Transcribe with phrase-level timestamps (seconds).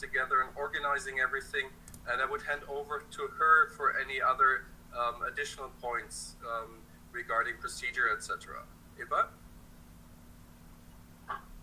[0.00, 1.68] together and organizing everything.
[2.08, 4.64] And I would hand over to her for any other
[4.96, 6.80] um, additional points um,
[7.12, 8.64] regarding procedure, etc.
[8.96, 9.28] Eva?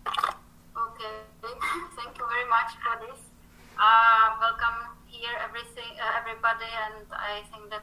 [0.06, 1.14] Okay,
[1.98, 3.18] thank you very much for this.
[3.76, 7.82] Uh, welcome here, everything, uh, everybody, and I think that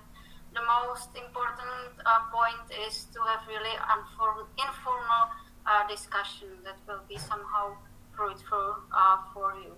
[0.56, 3.76] the most important uh, point is to have really
[4.56, 5.24] informal
[5.68, 7.76] uh, discussion that will be somehow
[8.16, 9.76] fruitful uh, for you.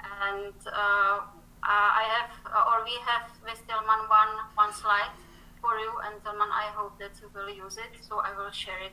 [0.00, 1.20] And uh,
[1.62, 5.12] uh, I have, uh, or we have with Tilman one one slide
[5.60, 7.92] for you, and Tilman, I hope that you will use it.
[8.00, 8.92] So I will share it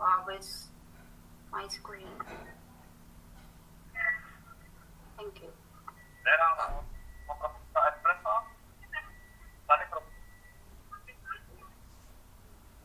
[0.00, 0.46] uh, with
[1.52, 2.06] my screen.
[5.16, 5.50] Thank you.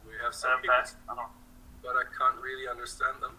[0.05, 0.61] We have some
[1.81, 3.37] but I can't really understand them.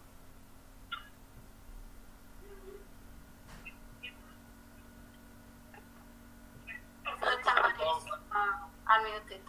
[8.33, 9.41] Unmuted.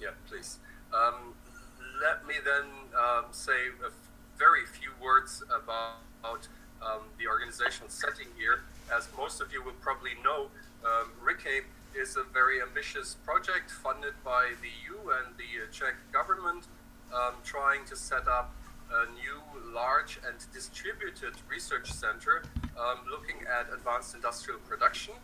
[0.00, 0.58] Yeah, please.
[0.92, 1.34] Um,
[2.02, 3.90] let me then um, say a
[4.38, 6.48] very few words about
[6.82, 8.60] um, the organizational setting here.
[8.94, 10.48] As most of you will probably know,
[10.84, 15.94] um, RICAIP is a very ambitious project funded by the EU and the uh, Czech
[16.12, 16.66] government,
[17.14, 18.54] um, trying to set up
[18.92, 19.40] a new,
[19.72, 22.42] large, and distributed research center
[22.78, 25.14] um, looking at advanced industrial production.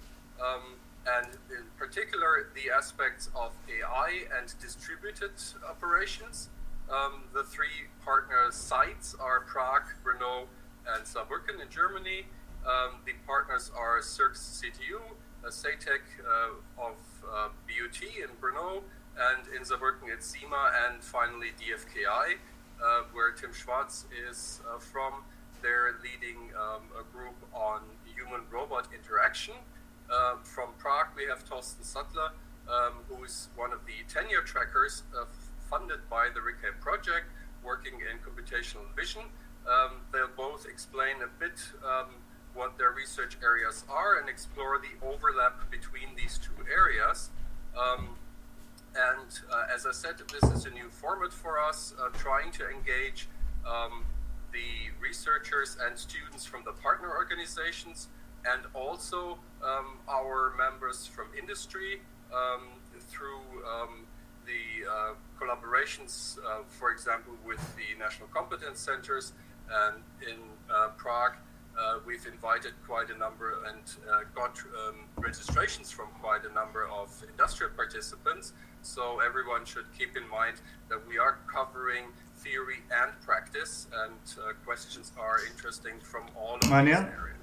[1.07, 5.33] And in particular, the aspects of AI and distributed
[5.69, 6.51] operations.
[6.91, 10.47] Um, the three partner sites are Prague, Brno,
[10.87, 12.27] and Saarbrücken in Germany.
[12.67, 15.01] Um, the partners are CIIRC CTU,
[15.49, 18.83] CEITEC uh, of uh, BUT in Brno,
[19.17, 22.35] and in Saarbrücken it's ZeMA, and finally DFKI,
[22.83, 25.25] uh, where Tim Schwartz is uh, from.
[25.63, 29.55] They're leading um, a group on human robot interaction.
[30.11, 32.33] Um, from Prague, we have Torsten Sattler,
[32.69, 35.25] um, who is one of the tenure trackers uh,
[35.71, 37.27] funded by the RICAIP project,
[37.63, 39.23] working in computational vision.
[39.69, 42.07] Um, they'll both explain a bit um,
[42.55, 47.31] what their research areas are and explore the overlap between these two areas.
[47.79, 48.17] Um,
[48.97, 52.69] and uh, as I said, this is a new format for us, uh, trying to
[52.69, 53.29] engage
[53.65, 54.05] um,
[54.53, 58.09] the researchers and students from the partner organizations
[58.47, 62.01] and also um, our members from industry
[62.33, 62.69] um,
[63.09, 64.07] through um,
[64.47, 69.33] the uh, collaborations, uh, for example, with the national competence centers
[69.71, 70.39] and in
[70.73, 71.35] uh, Prague.
[71.79, 76.87] Uh, we've invited quite a number and uh, got um, registrations from quite a number
[76.89, 78.53] of industrial participants.
[78.83, 80.57] So everyone should keep in mind
[80.89, 82.07] that we are covering
[82.39, 87.37] theory and practice, and uh, questions are interesting from all of these areas.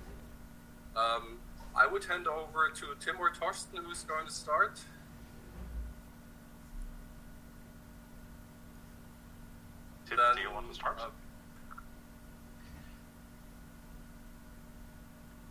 [0.98, 1.38] Um,
[1.76, 4.80] I would hand over to Tim or Torsten, who's going to start.
[10.10, 10.98] Tim, do you want to start?
[11.00, 11.10] Uh,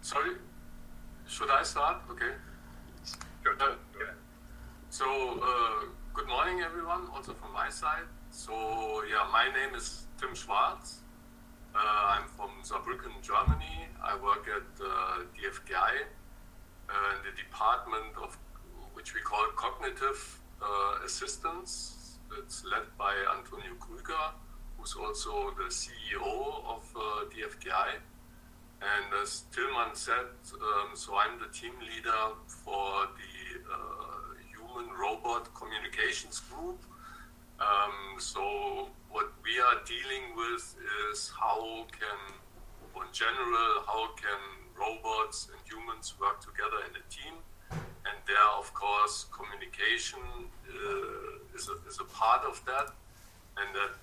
[0.01, 0.33] sorry,
[1.29, 1.99] should I start?
[2.11, 2.33] Okay.
[3.45, 3.55] Sure.
[3.61, 3.75] Uh,
[4.91, 8.09] so, uh, good morning, everyone, also from my side.
[8.31, 8.53] So,
[9.09, 11.03] yeah, my name is Tim Schwarz.
[11.77, 13.85] Uh, I'm from Saarbrücken, Germany.
[14.03, 15.93] I work at uh, DFKI
[16.89, 18.39] uh, in the department of
[18.95, 22.17] which we call cognitive uh, assistance.
[22.39, 24.33] It's led by Antonio Krüger,
[24.79, 28.01] who's also the CEO of uh, DFKI.
[28.81, 35.55] And as Tilman said, um, so I'm the team leader for the uh, human robot
[35.55, 36.83] communications group.
[37.61, 40.77] Um, so what we are dealing with
[41.09, 42.21] is how can,
[43.01, 44.43] in general, how can
[44.77, 47.41] robots and humans work together in a team?
[48.05, 50.21] And there, of course, communication
[50.69, 52.93] uh, is, a, is a part of that.
[53.57, 53.97] And that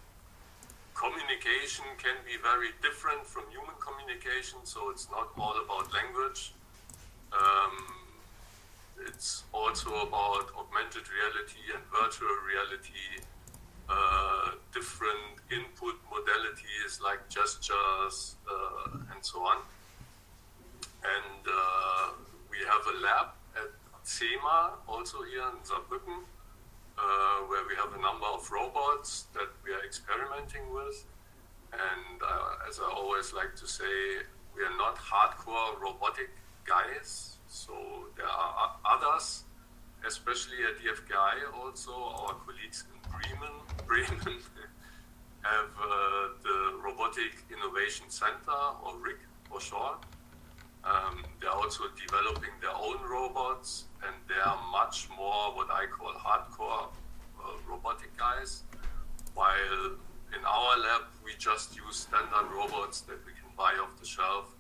[0.98, 6.58] communication can be very different from human communication, so it's not all about language.
[7.30, 7.78] Um,
[9.06, 13.22] it's also about augmented reality and virtual reality
[13.94, 19.58] uh, different input modalities like gestures uh, and so on.
[21.04, 22.10] And uh,
[22.50, 23.70] we have a lab at
[24.06, 26.20] ZeMA, also here in Saarbrücken,
[27.50, 31.06] where we have a number of robots that we are experimenting with.
[31.74, 32.22] And
[32.68, 34.24] as I always like to say,
[34.56, 36.30] we are not hardcore robotic
[36.66, 37.38] guys.
[37.48, 37.74] So
[38.18, 39.44] there are others,
[40.08, 42.86] especially at DFKI also, our colleagues
[43.18, 43.56] Bremen,
[43.88, 44.20] Bremen
[45.44, 49.20] have uh, the Robotic Innovation Center, or RIC
[49.50, 50.04] for short.
[50.84, 56.12] Um, they're also developing their own robots, and they are much more what I call
[56.14, 56.88] hardcore
[57.40, 58.64] uh, robotic guys.
[59.34, 59.96] While
[60.36, 64.56] in our lab, we just use standard robots that we can buy off the shelf,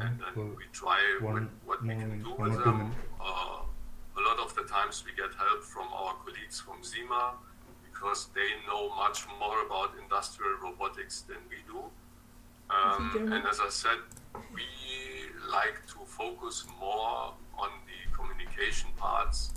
[0.00, 2.94] and then we try what, what we can do with them.
[3.20, 3.60] Uh,
[4.16, 7.32] a lot of the times we get help from our colleagues from ZeMA
[8.04, 11.80] because they know much more about industrial robotics than we do.
[12.68, 13.98] Um, and as I said,
[14.52, 14.62] we
[15.50, 19.54] like to focus more on the communication parts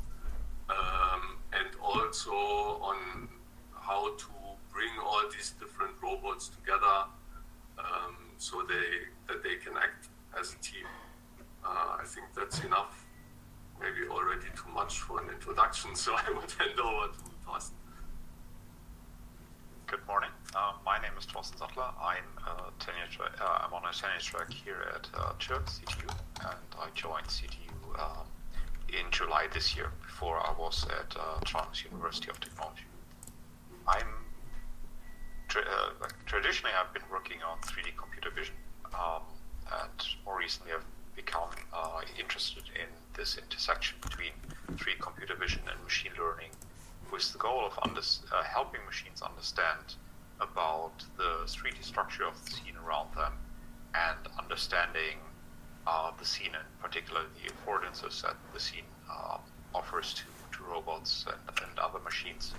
[0.69, 3.27] um, and also on
[3.73, 4.27] how to
[4.71, 7.03] bring all these different robots together
[7.77, 10.07] um, so they that they can act
[10.39, 10.85] as a team.
[11.65, 13.05] Uh, I think that's enough
[13.79, 17.86] maybe already too much for an introduction, so I would hand over to Torsten.
[19.87, 20.31] Good morning.
[20.53, 21.91] Uh, my name is Torsten Sattler.
[21.97, 26.09] I'm, uh, tenure tra- uh, I'm on a tenure track here at uh, CTU,
[26.41, 28.27] and I joined CTU um,
[28.89, 29.91] in July this year.
[30.01, 32.83] Before I was at uh, Chalmers University of Technology.
[33.87, 34.07] I'm
[35.47, 38.55] tra- uh, traditionally I've been working on 3D computer vision,
[38.93, 39.21] um,
[39.71, 40.83] and more recently I've
[41.15, 44.33] become uh, interested in this intersection between
[44.73, 46.49] 3D computer vision and machine learning
[47.11, 49.95] with the goal of under, uh, helping machines understand
[50.39, 53.33] about the 3D structure of the scene around them
[53.95, 55.17] and understanding
[55.87, 59.37] uh, the scene and particularly the affordances that the scene uh,
[59.73, 60.23] offers to,
[60.57, 62.53] to robots and, and other machines.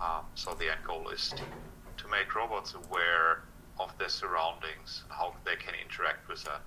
[0.00, 1.42] Um, so the end goal is to,
[2.02, 3.42] to make robots aware
[3.78, 6.62] of their surroundings and how they can interact with that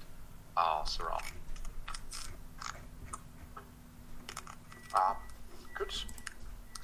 [0.57, 1.31] uh, surrounding.
[4.93, 5.15] Um.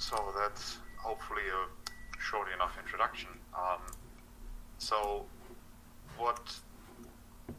[0.08, 3.28] So that's hopefully a short enough introduction.
[3.54, 3.82] Um,
[4.78, 5.26] so
[6.16, 6.40] what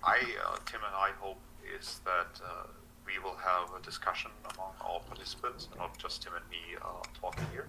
[0.03, 1.37] I, uh, Tim and I hope
[1.77, 2.65] is that uh,
[3.05, 7.45] we will have a discussion among all participants, not just Tim and me uh, talking
[7.51, 7.67] here.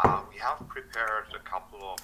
[0.00, 1.98] Uh, we have prepared a couple of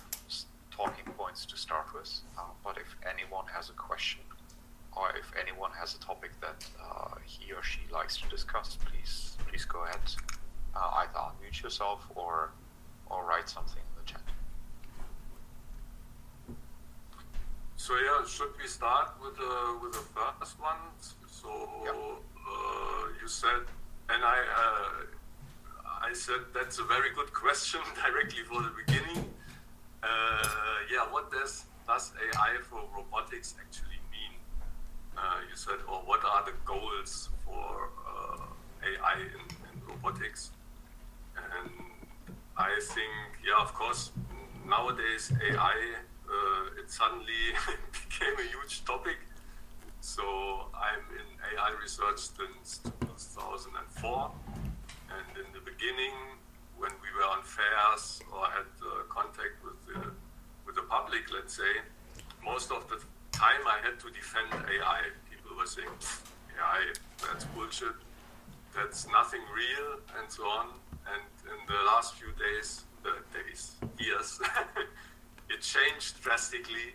[0.70, 4.20] talking points to start with, uh, but if anyone has a question
[4.96, 9.36] or if anyone has a topic that uh, he or she likes to discuss, please
[9.48, 10.37] please go ahead.
[10.74, 12.50] Uh, either unmute yourself or
[13.06, 14.22] or write something in the chat.
[17.76, 20.82] So yeah, should we start with the with the first one?
[21.30, 21.48] So
[21.84, 21.94] yep.
[21.94, 23.64] uh, you said,
[24.10, 29.24] and I uh, I said that's a very good question directly for the beginning.
[30.02, 30.48] Uh,
[30.92, 34.38] yeah, what does does AI for robotics actually mean?
[35.18, 38.44] uh, you said, or what are the goals for uh,
[38.82, 39.47] AI in, in,
[40.02, 40.50] robotics?
[41.36, 41.70] And
[42.56, 44.10] I think, yeah, of course,
[44.66, 45.74] nowadays AI
[46.28, 47.56] uh, it suddenly
[47.92, 49.18] became a huge topic.
[50.00, 54.30] So I'm in AI research since 2004,
[55.10, 56.14] and in the beginning,
[56.76, 60.10] when we were on fairs or had uh, contact with the
[60.64, 61.82] with the public, let's say,
[62.44, 63.00] most of the
[63.32, 65.00] time I had to defend AI.
[65.30, 65.88] People were saying,
[66.54, 66.92] AI,
[67.24, 67.96] that's bullshit,
[68.78, 70.68] that's nothing real, and so on.
[71.10, 74.40] And in the last few days, the days, years,
[75.50, 76.94] it changed drastically.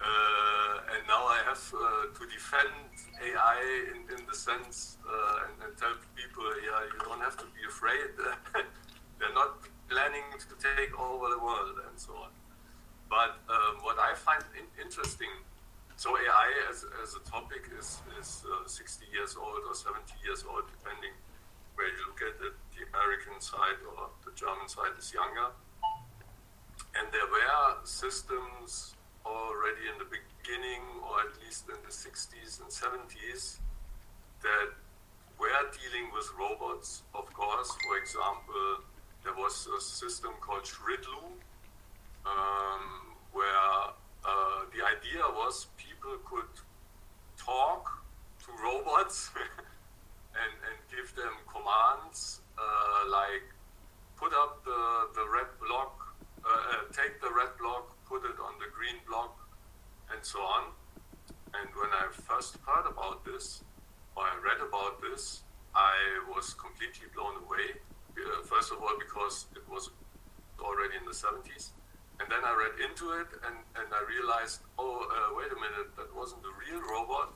[0.00, 2.90] Uh, and now I have uh, to defend
[3.22, 3.58] AI
[3.94, 7.62] in, in the sense uh, and, and, tell people, yeah, you don't have to be
[7.68, 8.10] afraid.
[9.18, 12.34] They're not planning to take over the world and so on.
[13.08, 15.30] But um, what I find in- interesting
[15.96, 20.44] so AI as, as a topic is, is uh, 60 years old or 70 years
[20.48, 21.12] old, depending
[21.74, 22.54] where you look at it.
[22.74, 25.52] The American side or the German side is younger.
[26.96, 28.94] And there were systems
[29.24, 33.58] already in the beginning, or at least in the 60s and 70s,
[34.42, 34.74] that
[35.38, 37.70] were dealing with robots, of course.
[37.84, 38.84] For example,
[39.24, 41.24] there was a system called SHRDLU,
[42.26, 46.52] um, where uh, the idea was people could
[47.36, 48.02] talk
[48.44, 49.30] to robots
[50.40, 53.42] and, and give them commands uh, like
[54.16, 56.14] put up the, the red block,
[56.44, 59.34] uh, uh, take the red block, put it on the green block,
[60.14, 60.70] and so on.
[61.54, 63.64] And when I first heard about this,
[64.14, 65.42] or I read about this,
[65.74, 67.82] I was completely blown away.
[68.14, 69.90] Uh, first of all, because it was
[70.60, 71.70] already in the 70s
[72.22, 75.90] and then I read into it and, and I realized, oh, uh, wait a minute,
[75.98, 77.34] that wasn't the real robot.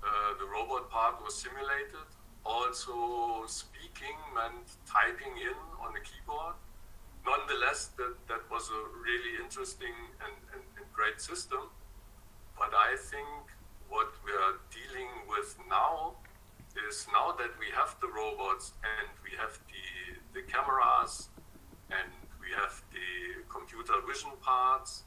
[0.00, 2.08] Uh, the robot part was simulated.
[2.40, 6.56] Also, speaking meant typing in on the keyboard.
[7.28, 9.92] Nonetheless, that, that was a really interesting
[10.24, 11.68] and, and, and great system.
[12.56, 13.52] But I think
[13.92, 16.16] what we are dealing with now
[16.88, 21.28] is now that we have the robots and we have the, the cameras
[21.92, 22.08] and
[22.56, 25.04] have the computer vision parts,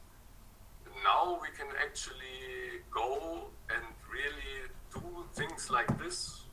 [1.03, 4.55] now we can actually go and really
[4.93, 6.43] do things like this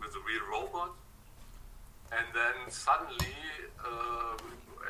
[0.00, 0.92] with a real robot.
[2.12, 3.36] And then suddenly,
[3.84, 4.36] uh,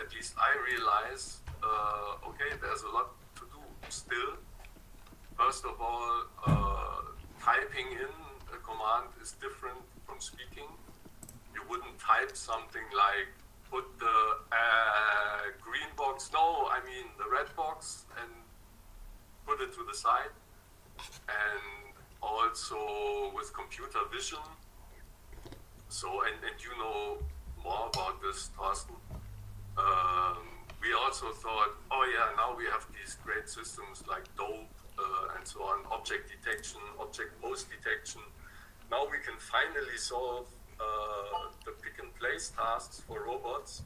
[0.00, 4.32] at least I realize, uh, okay, there's a lot to do still.
[5.38, 7.00] First of all, uh,
[7.40, 8.12] typing in
[8.52, 10.68] a command is different from speaking.
[11.54, 13.32] You wouldn't type something like
[13.76, 14.18] put the
[14.52, 18.30] uh, green box, no, I mean the red box, and
[19.46, 20.32] put it to the side.
[21.28, 21.92] And
[22.22, 22.80] also
[23.36, 24.46] with computer vision.
[25.88, 27.18] So, and, and you know
[27.62, 28.96] more about this, Torsten.
[29.76, 30.46] Um,
[30.80, 35.46] we also thought, oh yeah, now we have these great systems like DOPE uh, and
[35.46, 38.22] so on, object detection, object pose detection.
[38.90, 40.46] Now we can finally solve
[40.80, 43.82] uh, the pick and place tasks for robots.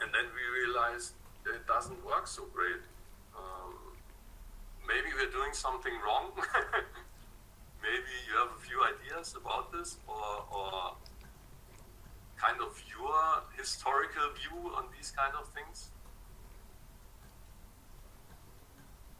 [0.00, 1.12] And then we realized
[1.46, 2.82] it doesn't work so great.
[3.36, 3.74] Um,
[4.86, 6.32] maybe we're doing something wrong.
[7.82, 10.96] maybe you have a few ideas about this or, or
[12.42, 15.90] kind of your historical view on these kind of things?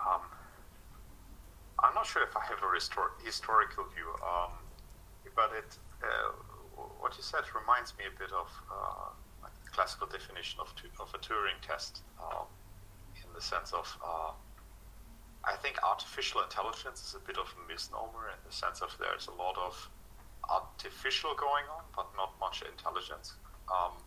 [0.00, 0.22] Um,
[1.78, 4.50] I'm not sure if I have a histor- historical view, um,
[5.36, 6.32] but it uh,
[7.00, 9.10] what you said reminds me a bit of uh,
[9.42, 12.46] like the classical definition of, tu- of a Turing test, um,
[13.16, 14.32] in the sense of uh,
[15.44, 19.26] I think artificial intelligence is a bit of a misnomer in the sense of there's
[19.26, 19.74] a lot of
[20.48, 23.34] artificial going on, but not much intelligence.
[23.66, 23.98] Um,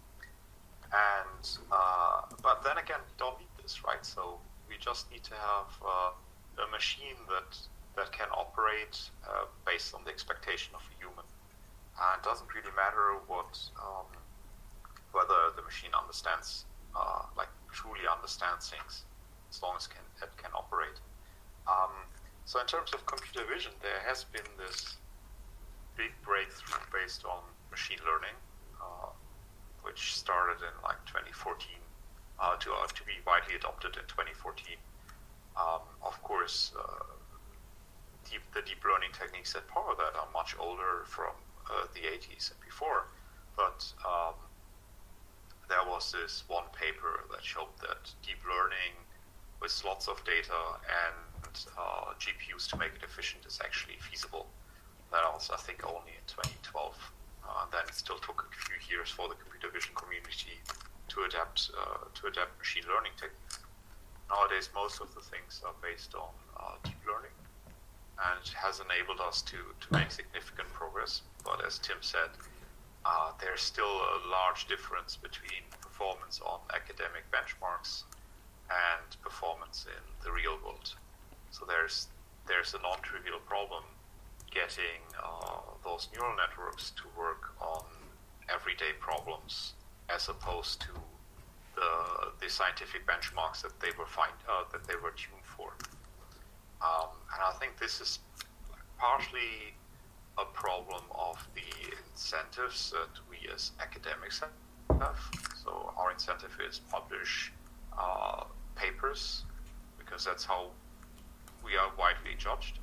[0.91, 4.05] and uh, but then again, we don't need this, right?
[4.05, 7.57] So we just need to have uh, a machine that
[7.97, 11.25] that can operate uh, based on the expectation of a human.
[11.95, 14.07] And it doesn't really matter what um,
[15.15, 19.05] whether the machine understands, uh, like truly understands things,
[19.49, 20.99] as long as can, it can operate.
[21.67, 22.11] Um,
[22.43, 24.97] so in terms of computer vision, there has been this
[25.95, 27.39] big breakthrough based on
[27.71, 28.35] machine learning,
[28.77, 29.09] uh,
[29.83, 31.79] which started in like 2014
[32.39, 34.75] uh, to, uh, to be widely adopted in 2014.
[35.55, 37.07] Um, of course, uh,
[38.29, 41.31] deep, the deep learning techniques that power that are much older from
[41.71, 43.07] uh, the 80s and before,
[43.55, 44.35] but um,
[45.69, 48.93] there was this one paper that showed that deep learning
[49.61, 54.47] with lots of data and uh, GPUs to make it efficient is actually feasible.
[55.11, 56.95] That was, I think, only in 2012.
[57.47, 60.59] Uh, then it still took a few years for the computer vision community
[61.09, 63.59] to adapt uh, to adapt machine learning techniques.
[64.29, 66.94] Nowadays, most of the things are based on uh, deep
[68.19, 71.21] and it has enabled us to, to make significant progress.
[71.43, 72.29] But as Tim said,
[73.05, 78.03] uh, there's still a large difference between performance on academic benchmarks
[78.69, 80.95] and performance in the real world.
[81.51, 82.07] So there's
[82.47, 83.83] there's a non-trivial problem
[84.51, 87.83] getting uh, those neural networks to work on
[88.53, 89.73] everyday problems
[90.09, 90.93] as opposed to
[91.75, 95.73] the the scientific benchmarks that they were find uh, that they were tuned for.
[96.81, 98.19] Um, and I think this is
[98.97, 99.75] partially
[100.37, 104.41] a problem of the incentives that we as academics
[104.99, 105.19] have.
[105.63, 107.51] So our incentive is publish
[107.97, 109.43] uh, papers
[109.97, 110.67] because that's how
[111.63, 112.79] we are widely judged.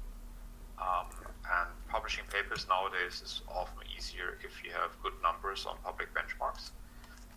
[0.79, 1.07] Um,
[1.45, 6.71] and publishing papers nowadays is often easier if you have good numbers on public benchmarks.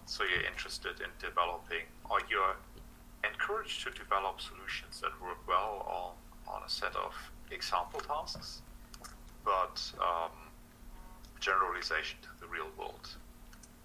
[0.05, 2.55] So you're interested in developing, or you're
[3.23, 6.13] encouraged to develop solutions that work well on,
[6.47, 7.13] on a set of
[7.51, 8.61] example tasks,
[9.43, 10.31] but um,
[11.39, 13.07] generalization to the real world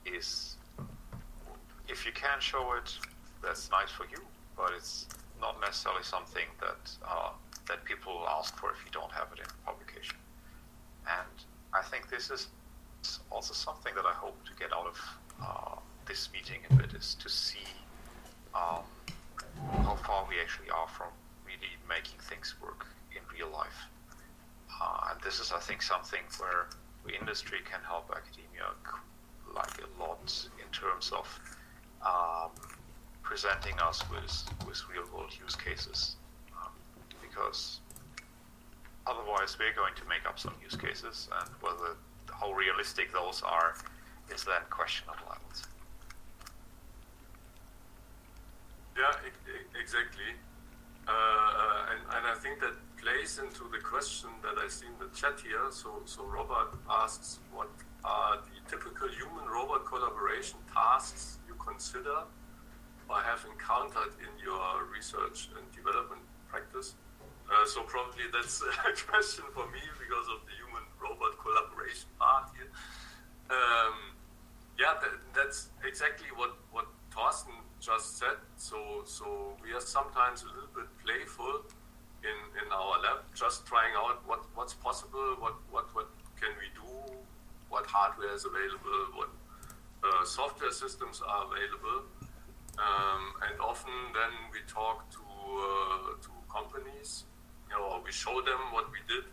[0.06, 0.56] is,
[1.88, 2.96] if you can show it,
[3.42, 4.22] that's nice for you,
[4.56, 5.06] but it's
[5.40, 7.30] not necessarily something that uh,
[7.68, 10.16] that people ask for if you don't have it in publication.
[11.06, 11.36] And
[11.72, 12.48] I think this is
[13.30, 14.98] also something that I hope to get out of
[15.40, 15.76] uh,
[16.06, 17.68] this meeting a bit is to see
[18.54, 18.82] um,
[19.84, 21.08] how far we actually are from
[21.88, 23.86] making things work in real life.
[24.80, 26.66] Uh, and this is, I think, something where
[27.20, 28.70] industry can help academia
[29.54, 31.26] like a lot in terms of
[32.06, 32.50] um,
[33.22, 36.16] presenting us with, with real world use cases
[37.30, 37.80] because
[39.06, 41.96] otherwise we're going to make up some use cases, and whether
[42.32, 43.74] how realistic those are
[44.32, 45.16] is then questionable.
[48.96, 49.12] Yeah,
[49.80, 50.34] exactly.
[51.10, 55.10] Uh, and, and I think that plays into the question that I see in the
[55.10, 55.66] chat here.
[55.70, 57.70] So, so Robert asks, what
[58.04, 62.22] are the typical human-robot collaboration tasks you consider
[63.08, 66.94] or have encountered in your research and development practice?
[67.50, 72.70] Uh, so probably that's a question for me because of the human-robot collaboration part here.
[73.50, 74.14] Um,
[74.78, 78.38] yeah, that, that's exactly what what Torsten just said.
[78.56, 81.62] So so we are sometimes a little bit playful
[82.22, 86.08] in in our lab, just trying out what what's possible, what what what
[86.40, 86.90] can we do,
[87.68, 89.30] what hardware is available, what
[90.04, 91.98] uh, software systems are available,
[92.78, 97.24] um, and often then we talk to uh, to companies,
[97.68, 99.24] you know, we show them what we did,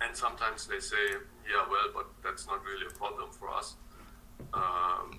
[0.00, 1.04] and sometimes they say,
[1.46, 3.76] yeah, well, but that's not really a problem for us.
[4.52, 5.18] Um,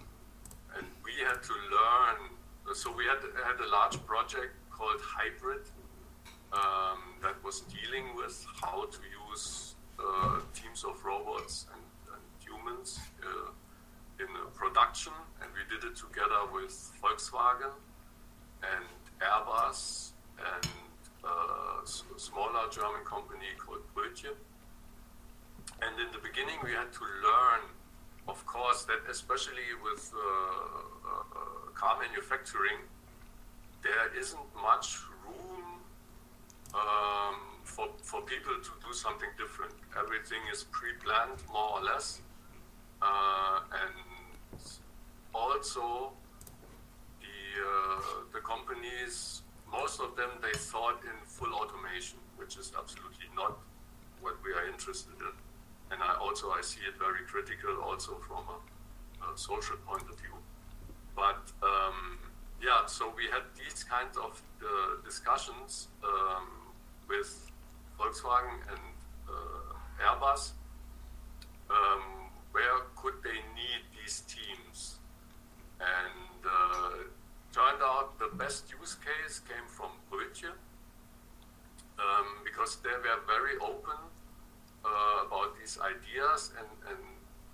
[0.77, 2.28] and we had to learn.
[2.73, 5.65] So we had had a large project called Hybrid
[6.53, 8.99] um, that was dealing with how to
[9.31, 11.81] use uh, teams of robots and,
[12.13, 13.49] and humans uh,
[14.19, 17.73] in production, and we did it together with Volkswagen
[18.61, 18.85] and
[19.19, 20.69] Airbus and
[21.23, 24.29] uh, a smaller German company called Brötje.
[25.81, 27.61] And in the beginning, we had to learn
[28.29, 30.98] of course, that especially with uh, uh,
[31.79, 32.79] car manufacturing,
[33.81, 35.65] there isn't much room
[36.73, 39.73] um, for, for people to do something different.
[39.97, 42.21] Everything is pre-planned, more or less,
[43.01, 44.59] uh, and
[45.33, 46.11] also
[47.21, 48.01] the uh,
[48.33, 53.57] the companies, most of them, they thought in full automation, which is absolutely not
[54.21, 55.33] what we are interested in
[55.91, 60.19] and I also I see it very critical also from a, a social point of
[60.19, 60.35] view.
[61.19, 62.17] But um,
[62.63, 66.47] yeah, so we had these kinds of uh, discussions um,
[67.09, 67.51] with
[67.99, 68.85] Volkswagen and
[69.27, 70.51] uh, Airbus.
[71.69, 74.99] Um, where could they need these teams?
[75.81, 77.03] And uh,
[77.51, 80.51] turned out the best use case came from Brötje
[81.99, 83.99] um, because they were very open
[84.85, 86.99] uh, about these ideas, and, and,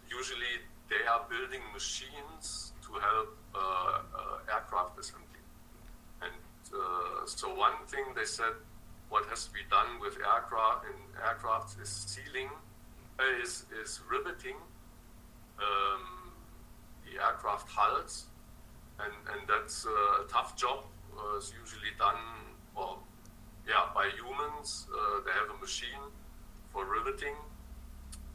[0.07, 5.43] usually they are building machines help uh, uh, aircraft assembly.
[6.21, 6.33] And
[6.73, 8.53] uh, so one thing they said,
[9.09, 12.49] what has to be done with aircraft in aircraft is sealing,
[13.41, 14.57] is is riveting
[15.59, 16.33] um,
[17.05, 18.25] the aircraft hulls,
[18.99, 20.85] and and that's a tough job.
[21.37, 22.21] it's usually done,
[22.75, 23.03] well,
[23.67, 24.87] yeah, by humans.
[25.25, 26.03] they have a machine
[26.71, 27.37] for riveting,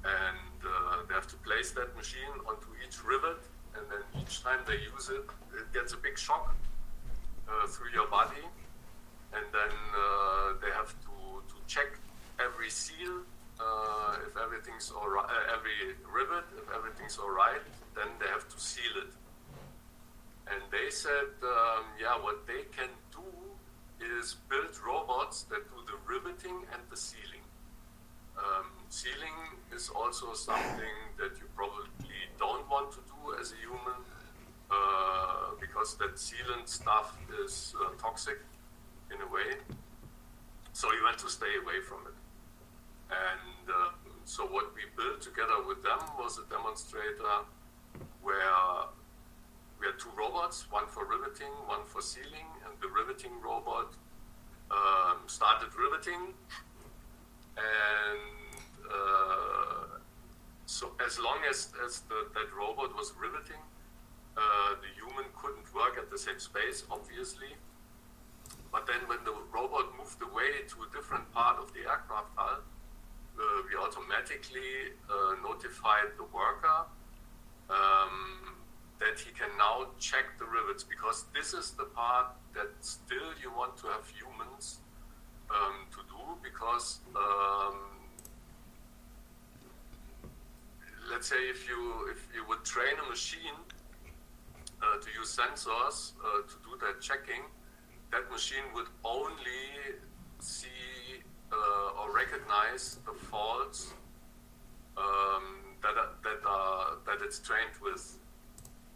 [0.04, 3.42] and uh, they have to place that machine onto each rivet,
[3.76, 5.24] and then each time they use it,
[5.56, 6.54] it gets a big shock
[7.48, 8.44] uh, through your body,
[9.32, 11.98] and then uh, they have to, to check
[12.38, 13.22] every seal
[13.60, 17.60] uh, if everything's all right, uh, every rivet, if everything's all right,
[17.94, 19.12] then they have to seal it.
[20.50, 23.22] And they said, um, yeah, what they can do
[24.18, 27.44] is build robots that do the riveting and the sealing.
[28.38, 29.36] Um, sealing
[29.74, 31.90] is also something that you probably
[32.40, 34.00] don't want to do as a human
[34.70, 38.38] uh, because that sealant stuff is uh, toxic
[39.12, 39.60] in a way.
[40.72, 42.16] So you want to stay away from it.
[43.10, 43.90] And uh,
[44.24, 47.44] so what we built together with them was a demonstrator
[48.22, 48.56] where
[49.78, 53.92] we had two robots, one for riveting, one for sealing, and the riveting robot
[54.70, 56.32] um, started riveting
[57.56, 58.39] and
[60.70, 63.58] so as long as, as the, that robot was riveting,
[64.36, 67.58] uh, the human couldn't work at the same space, obviously.
[68.70, 72.62] But then when the robot moved away to a different part of the aircraft hull,
[72.62, 76.86] uh, we automatically uh, notified the worker
[77.68, 78.54] um,
[79.00, 83.50] that he can now check the rivets because this is the part that still you
[83.50, 84.78] want to have humans
[85.50, 87.99] um, to do because um,
[91.10, 93.58] let's say if you if you would train a machine
[94.82, 97.42] uh, to use sensors uh, to do that checking,
[98.12, 99.66] that machine would only
[100.38, 103.92] see uh, or recognize the faults
[104.96, 108.18] um, that are, that are that it's trained with.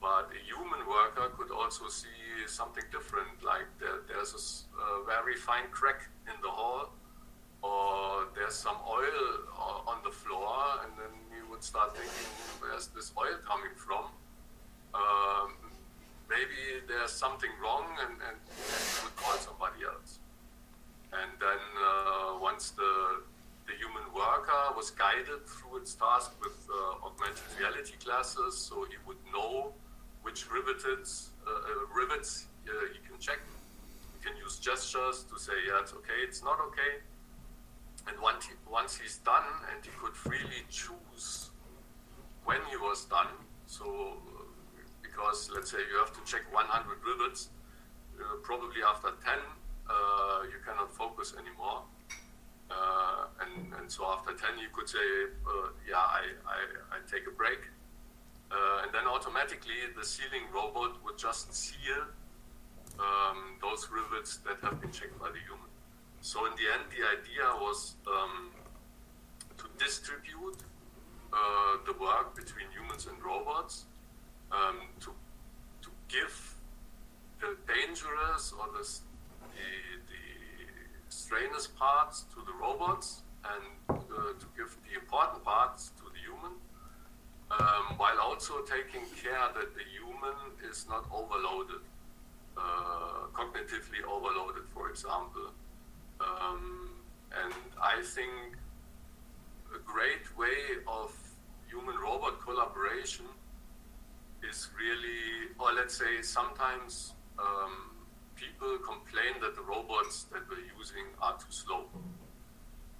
[0.00, 5.64] But a human worker could also see something different, like there, there's a, very fine
[5.70, 6.92] crack in the hall,
[7.62, 9.48] or there's some oil
[9.87, 11.23] on the floor, and then
[11.54, 14.10] would start thinking, where's this oil coming from?
[14.90, 15.54] Um,
[16.28, 20.18] maybe there's something wrong, and, and, you would call somebody else.
[21.12, 23.22] And then uh, once the,
[23.68, 28.98] the human worker was guided through its task with uh, augmented reality glasses, so he
[29.06, 29.72] would know
[30.22, 31.54] which uh, uh,
[31.94, 33.38] rivets uh, he can check.
[34.14, 36.98] He can use gestures to say, yeah, it's okay, it's not okay.
[38.06, 41.50] And once, he, once he's done, and he could freely choose
[42.44, 43.28] when he was done,
[43.66, 44.18] so
[45.02, 47.48] because let's say you have to check 100 rivets,
[48.42, 49.38] probably after 10,
[50.50, 51.82] you cannot focus anymore.
[52.70, 54.98] Uh, and, and so after 10, you could say,
[55.46, 57.60] uh, yeah, I, I, I, take a break.
[58.50, 62.08] Uh, and then automatically the sealing robot would just seal
[62.98, 65.73] um, those rivets that have been checked by the human.
[66.24, 68.48] So in the end, the idea was um,
[69.58, 70.56] to distribute
[71.30, 73.84] uh, the work between humans and robots,
[74.50, 75.12] um, to,
[75.82, 76.54] to give
[77.40, 78.88] the dangerous or the,
[80.08, 80.24] the
[81.10, 86.56] strenuous parts to the robots and uh, to give the important parts to the human,
[87.50, 91.84] um, while also taking care that the human is not overloaded,
[92.56, 95.52] uh, cognitively overloaded, for example.
[96.20, 96.90] Um,
[97.33, 98.57] and I think
[99.74, 101.12] a great way of
[101.68, 103.27] human robot collaboration
[104.48, 107.90] is really, or let's say sometimes um,
[108.37, 111.87] people complain that the robots that we're using are too slow.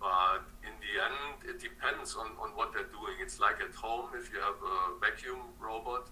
[0.01, 3.17] But in the end, it depends on, on what they're doing.
[3.23, 6.09] It's like at home, if you have a vacuum robot,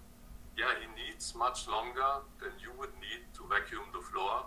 [0.57, 4.45] yeah, he needs much longer than you would need to vacuum the floor.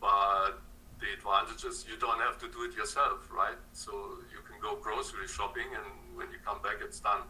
[0.00, 0.62] But
[1.00, 3.58] the advantage is you don't have to do it yourself, right?
[3.72, 3.92] So
[4.30, 7.22] you can go grocery shopping, and when you come back, it's done.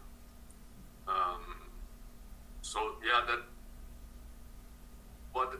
[1.07, 1.41] Um,
[2.61, 3.39] so yeah, that
[5.33, 5.53] what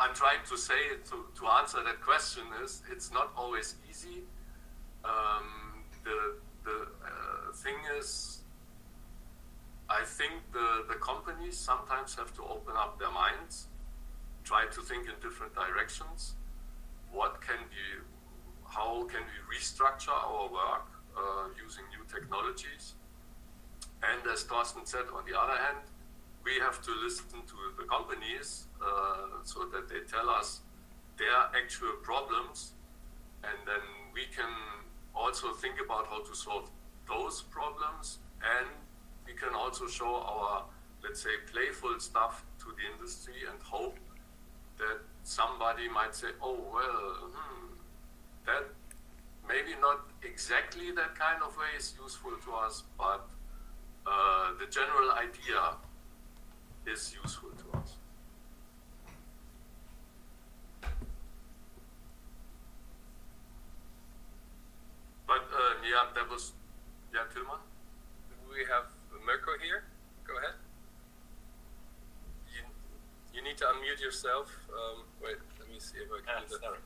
[0.00, 4.22] I'm trying to say to, to answer that question is it's not always easy.
[5.04, 8.40] Um, the the uh, thing is,
[9.88, 13.68] I think the, the companies sometimes have to open up their minds,
[14.44, 16.34] try to think in different directions.
[17.14, 17.84] What can be,
[18.66, 22.94] how can we restructure our work uh, using new technologies?
[24.02, 25.78] And as Torsten said, on the other hand,
[26.44, 30.60] we have to listen to the companies uh, so that they tell us
[31.16, 32.72] their actual problems,
[33.44, 34.52] and then we can
[35.14, 36.68] also think about how to solve
[37.06, 38.66] those problems, and
[39.24, 40.64] we can also show our,
[41.04, 43.96] let's say, playful stuff to the industry and hope
[44.78, 47.74] that somebody might say, oh, well, hmm,
[48.46, 48.64] that
[49.48, 53.26] maybe not exactly that kind of way is useful to us, but
[54.06, 55.76] uh, the general idea
[56.86, 57.96] is useful to us.
[65.26, 66.52] But uh, yeah, that was
[67.12, 67.58] yeah, Tilman.
[68.50, 68.92] We have
[69.24, 69.84] Mirko here.
[70.28, 70.54] Go ahead.
[72.52, 72.62] You,
[73.32, 74.48] you need to unmute yourself.
[74.72, 76.80] Um, wait, let me see if I can do that.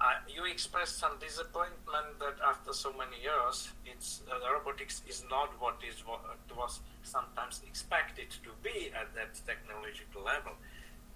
[0.00, 5.50] Uh, you expressed some disappointment that after so many years, it's uh, robotics is not
[5.58, 6.22] what is what
[6.56, 10.52] was sometimes expected to be at that technological level.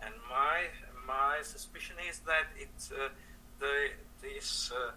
[0.02, 0.66] And my
[1.06, 3.08] my suspicion is that it uh,
[3.60, 4.90] the these uh,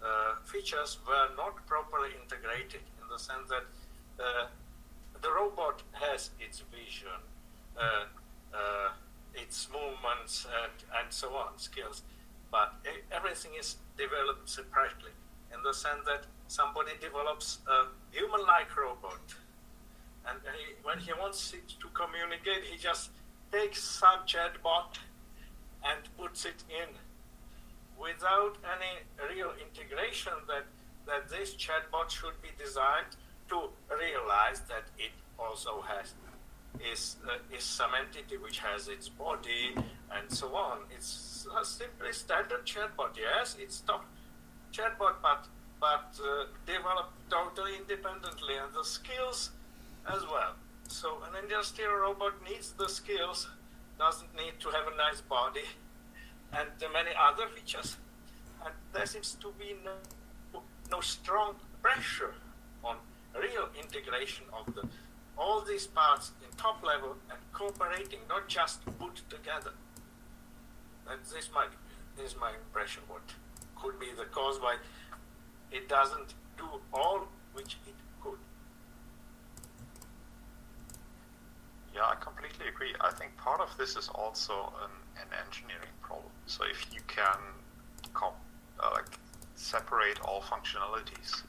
[0.00, 3.66] uh, features were not properly integrated in the sense that
[4.18, 4.46] uh,
[5.20, 7.20] the robot has its vision,
[9.36, 12.02] its movements, and, and so on skills.
[12.50, 12.74] But
[13.12, 15.12] everything is developed separately
[15.52, 19.34] in the sense that somebody develops a human-like robot.
[20.28, 23.10] And he, when he wants it to communicate he just
[23.52, 24.98] takes some chatbot
[25.84, 26.88] and puts it in
[27.98, 30.64] without any real integration that
[31.06, 33.14] that this chatbot should be designed
[33.48, 36.14] to realize that it also has
[36.92, 40.78] is uh, is some entity which has its body and so on.
[40.90, 43.16] It's simply standard chatbot.
[43.16, 44.04] Yes, it's top
[44.72, 45.46] chatbot, but
[45.80, 49.50] but uh, developed totally independently and the skills
[50.08, 50.54] as well.
[50.88, 53.48] So an industrial robot needs the skills,
[53.98, 55.66] doesn't need to have a nice body,
[56.52, 57.96] and many other features.
[58.64, 59.92] And there seems to be no
[60.90, 62.34] no strong pressure
[62.84, 62.96] on
[63.34, 64.82] real integration of the
[65.36, 69.72] all these parts in top level and cooperating, not just put together.
[71.08, 71.70] And this might
[72.24, 73.22] is my impression what
[73.76, 74.76] could be the cause why
[75.70, 78.38] it doesn't do all which it could.
[81.94, 82.94] Yeah, I completely agree.
[83.00, 86.32] I think part of this is also an, an engineering problem.
[86.46, 87.38] So if you can
[88.14, 89.18] uh, like
[89.54, 91.42] separate all functionalities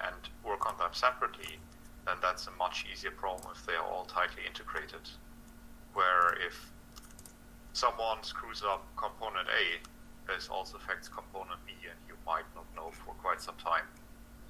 [0.00, 1.58] and work on them separately,
[2.06, 5.08] then that's a much easier problem if they are all tightly integrated.
[5.94, 6.70] Where if
[7.72, 9.78] someone screws up component A,
[10.26, 13.84] this also affects component B, and you might not know for quite some time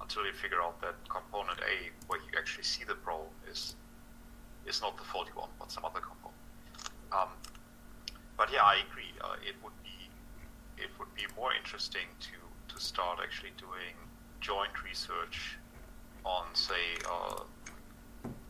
[0.01, 3.75] until you figure out that component A, where you actually see the problem, is
[4.65, 6.39] is not the faulty one, but some other component.
[7.11, 7.29] Um,
[8.37, 9.11] but yeah, I agree.
[9.21, 10.09] Uh, it would be
[10.81, 13.95] it would be more interesting to to start actually doing
[14.41, 15.57] joint research
[16.25, 17.41] on, say, uh,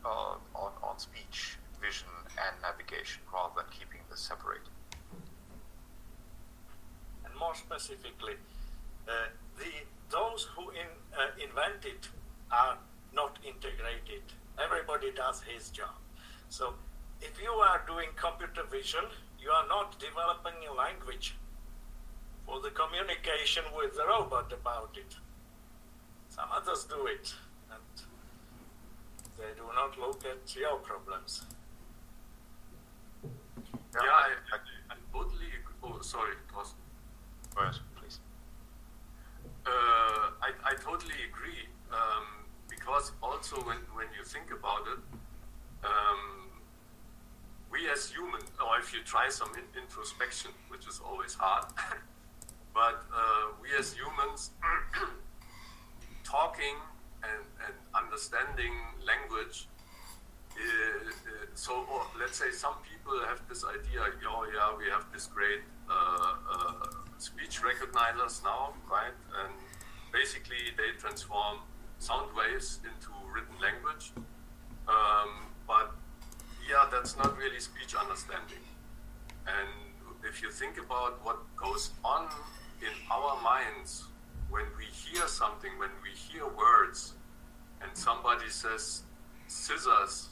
[0.04, 2.08] uh, on on speech, vision,
[2.38, 4.68] and navigation, rather than keeping this separate.
[7.24, 8.34] And more specifically,
[9.08, 9.12] uh,
[9.58, 9.70] the
[10.10, 10.86] those who in,
[11.18, 12.06] uh, invented
[12.50, 12.78] are
[13.12, 14.22] not integrated.
[14.62, 15.96] Everybody does his job.
[16.48, 16.74] So
[17.20, 19.04] if you are doing computer vision,
[19.40, 21.34] you are not developing a language
[22.46, 25.16] for the communication with the robot about it.
[26.28, 27.34] Some others do it,
[29.44, 31.44] they do not look at your problems.
[33.22, 34.58] Yeah, I, I,
[34.90, 35.52] I totally.
[35.82, 36.80] Oh, sorry, Torsten.
[37.56, 38.18] Yes, please.
[39.66, 39.70] Uh,
[40.42, 41.68] I, I totally agree.
[41.92, 42.26] Um,
[42.68, 44.98] because also when, when you think about it,
[45.84, 46.48] um,
[47.70, 51.66] we as humans, or if you try some in- introspection, which is always hard,
[52.74, 54.50] but uh, we as humans
[56.24, 56.76] talking
[57.30, 58.72] and, and understanding
[59.06, 59.68] language.
[60.54, 65.04] Uh, uh, so or let's say some people have this idea, oh yeah, we have
[65.12, 66.86] this great uh, uh,
[67.18, 69.16] speech recognizers now, right?
[69.42, 69.52] And
[70.12, 71.58] basically they transform
[71.98, 74.12] sound waves into written language.
[74.86, 75.92] Um, but
[76.68, 78.62] yeah, that's not really speech understanding.
[79.46, 79.68] And
[80.28, 82.28] if you think about what goes on
[82.80, 84.04] in our minds
[84.54, 87.14] when we hear something, when we hear words,
[87.82, 89.02] and somebody says
[89.48, 90.28] scissors,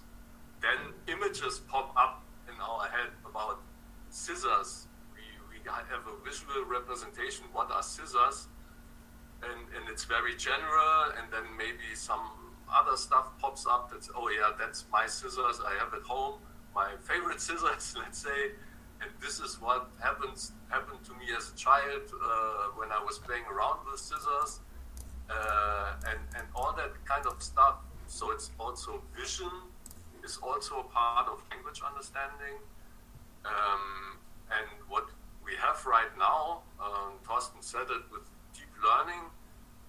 [0.61, 3.59] then images pop up in our head about
[4.11, 4.87] scissors.
[5.13, 7.47] We, we have a visual representation.
[7.53, 8.47] What are scissors?
[9.43, 12.23] And, and it's very general, and then maybe some
[12.73, 16.39] other stuff pops up that's, oh yeah, that's my scissors I have at home,
[16.77, 18.53] my favorite scissors, let's say.
[19.03, 23.19] And this is what happens happened to me as a child uh, when I was
[23.19, 24.61] playing around with scissors,
[25.29, 27.77] uh, and and all that kind of stuff.
[28.07, 29.51] So it's also vision
[30.23, 32.57] is also a part of language understanding.
[33.45, 34.19] Um,
[34.51, 35.09] and what
[35.45, 38.23] we have right now, um, Torsten said it with
[38.55, 39.25] deep learning,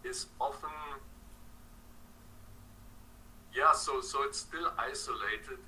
[0.04, 0.74] is often
[3.54, 3.74] yeah.
[3.74, 5.60] So so it's still isolated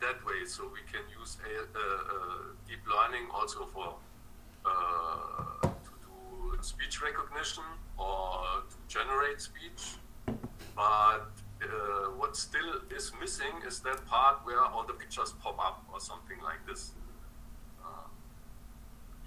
[0.00, 0.44] that way.
[0.46, 3.96] So we can use a, uh, uh, deep learning also for
[4.64, 7.64] uh, to do speech recognition
[7.98, 9.96] or to generate speech.
[10.76, 11.28] But
[12.16, 16.40] what still is missing is that part where all the pictures pop up or something
[16.42, 16.92] like this.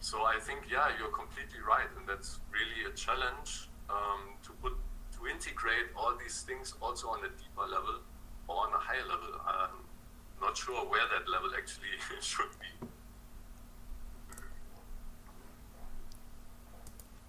[0.03, 4.75] So I think yeah, you're completely right, and that's really a challenge um, to put
[5.15, 8.03] to integrate all these things also on a deeper level
[8.49, 9.31] or on a higher level.
[9.47, 9.79] I'm
[10.43, 12.87] not sure where that level actually should be.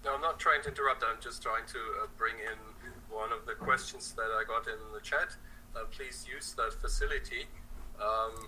[0.03, 1.03] No, I'm not trying to interrupt.
[1.03, 2.59] I'm just trying to uh, bring in
[3.09, 5.35] one of the questions that I got in the chat.
[5.75, 7.47] Uh, please use that facility.
[7.99, 8.47] Um,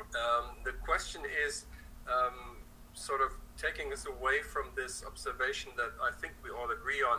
[0.00, 1.66] um, the question is
[2.06, 2.56] um,
[2.94, 7.18] sort of taking us away from this observation that I think we all agree on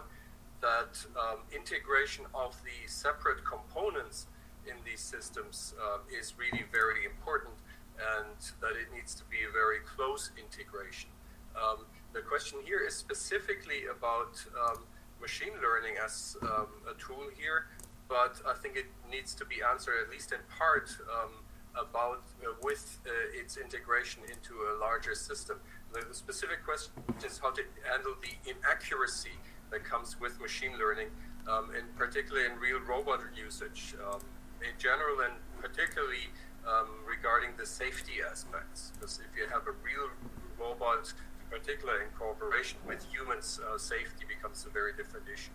[0.61, 4.27] that um, integration of the separate components
[4.67, 7.53] in these systems uh, is really very important
[7.97, 11.09] and that it needs to be a very close integration.
[11.55, 14.83] Um, the question here is specifically about um,
[15.21, 17.67] machine learning as um, a tool here,
[18.09, 21.31] but I think it needs to be answered at least in part um,
[21.75, 25.57] about uh, with uh, its integration into a larger system.
[25.93, 26.91] The, specific question
[27.25, 29.37] is how to handle the inaccuracy
[29.71, 31.09] that comes with machine learning,
[31.47, 34.19] um, in particular in real robot usage, um,
[34.63, 36.31] in general and particularly
[36.67, 38.91] um, regarding the safety aspects.
[38.95, 40.09] Because if you have a real
[40.57, 41.13] robot
[41.49, 45.53] particular in cooperation with humans, uh, safety becomes a very different issue.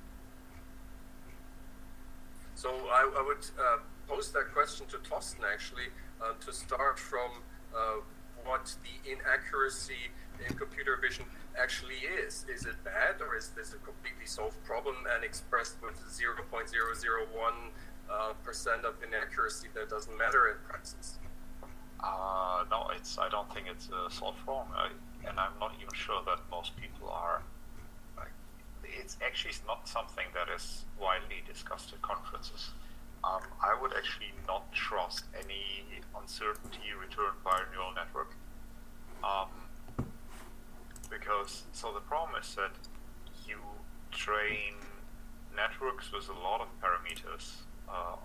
[2.54, 5.90] So I, I would uh, pose that question to Torsten actually
[6.20, 7.30] uh, to start from
[7.74, 8.02] uh,
[8.44, 10.10] what the inaccuracy
[10.48, 11.24] in computer vision
[11.58, 12.46] actually is.
[12.48, 16.72] Is it bad or is this a completely solved problem and expressed with 0.001
[18.10, 21.18] uh, percent of inaccuracy that doesn't matter in practice?
[22.00, 23.18] Uh, no, it's.
[23.18, 24.68] I don't think it's a solved problem.
[24.74, 24.90] I,
[25.28, 27.42] and I'm not even sure that most people are.
[28.16, 28.32] Like,
[28.84, 32.70] it's actually not something that is widely discussed at conferences.
[33.24, 35.84] Um, I would actually not trust any
[36.16, 38.34] uncertainty returned by a neural network.
[39.24, 39.48] Um,
[41.10, 42.70] because, so the problem is that
[43.46, 43.58] you
[44.12, 44.74] train
[45.56, 47.66] networks with a lot of parameters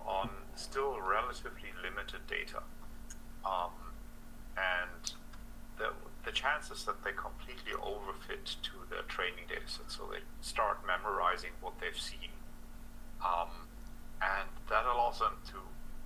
[0.06, 2.62] on still relatively limited data.
[3.44, 3.72] Um,
[4.56, 5.12] and
[5.78, 5.90] the,
[6.24, 11.50] the chances that they completely overfit to their training data set, so they start memorizing
[11.60, 12.30] what they've seen.
[13.24, 13.68] Um,
[14.22, 15.58] and that allows them to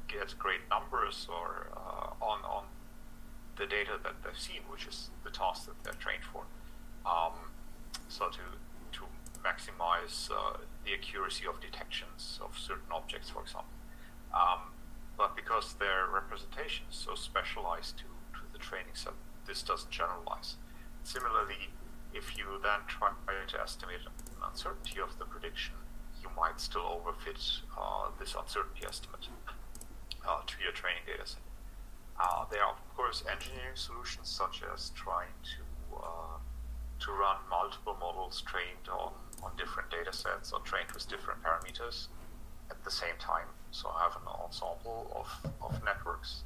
[0.09, 2.65] get great numbers or uh, on, on
[3.57, 6.43] the data that they've seen, which is the task that they're trained for.
[7.05, 7.33] Um,
[8.09, 8.41] so to
[9.45, 13.73] maximize uh, the accuracy of detections of certain objects, for example.
[14.35, 14.73] Um,
[15.17, 19.15] but because their representation is so specialized to, to the training set,
[19.47, 20.57] this doesn't generalize.
[21.03, 21.71] Similarly,
[22.15, 23.11] if you then try
[23.47, 25.75] to estimate an uncertainty of the prediction,
[26.23, 29.29] you might still overfit uh, this uncertainty estimate
[30.27, 31.43] uh, to your training data set.
[32.21, 36.39] Uh, there are, of course, engineering solutions such as trying to uh,
[37.01, 42.09] to run multiple models trained on, on different data sets or trained with different parameters
[42.71, 43.47] at the same time.
[43.71, 46.43] So I have an ensemble of, of networks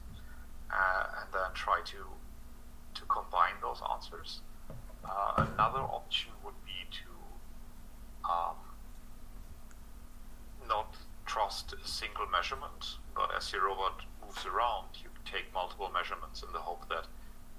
[0.71, 2.07] uh, and then try to
[2.95, 4.41] to combine those answers.
[5.05, 8.57] Uh, another option would be to um,
[10.69, 10.95] not
[11.27, 16.53] trust a single measurement, but as your robot moves around, you take multiple measurements in
[16.53, 17.07] the hope that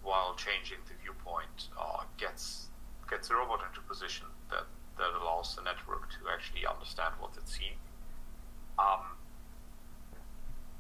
[0.04, 2.68] while changing the viewpoint uh, gets
[3.10, 4.66] gets the robot into position that,
[5.04, 7.76] that allows the network to actually understand what it's seeing.
[8.80, 9.20] Um,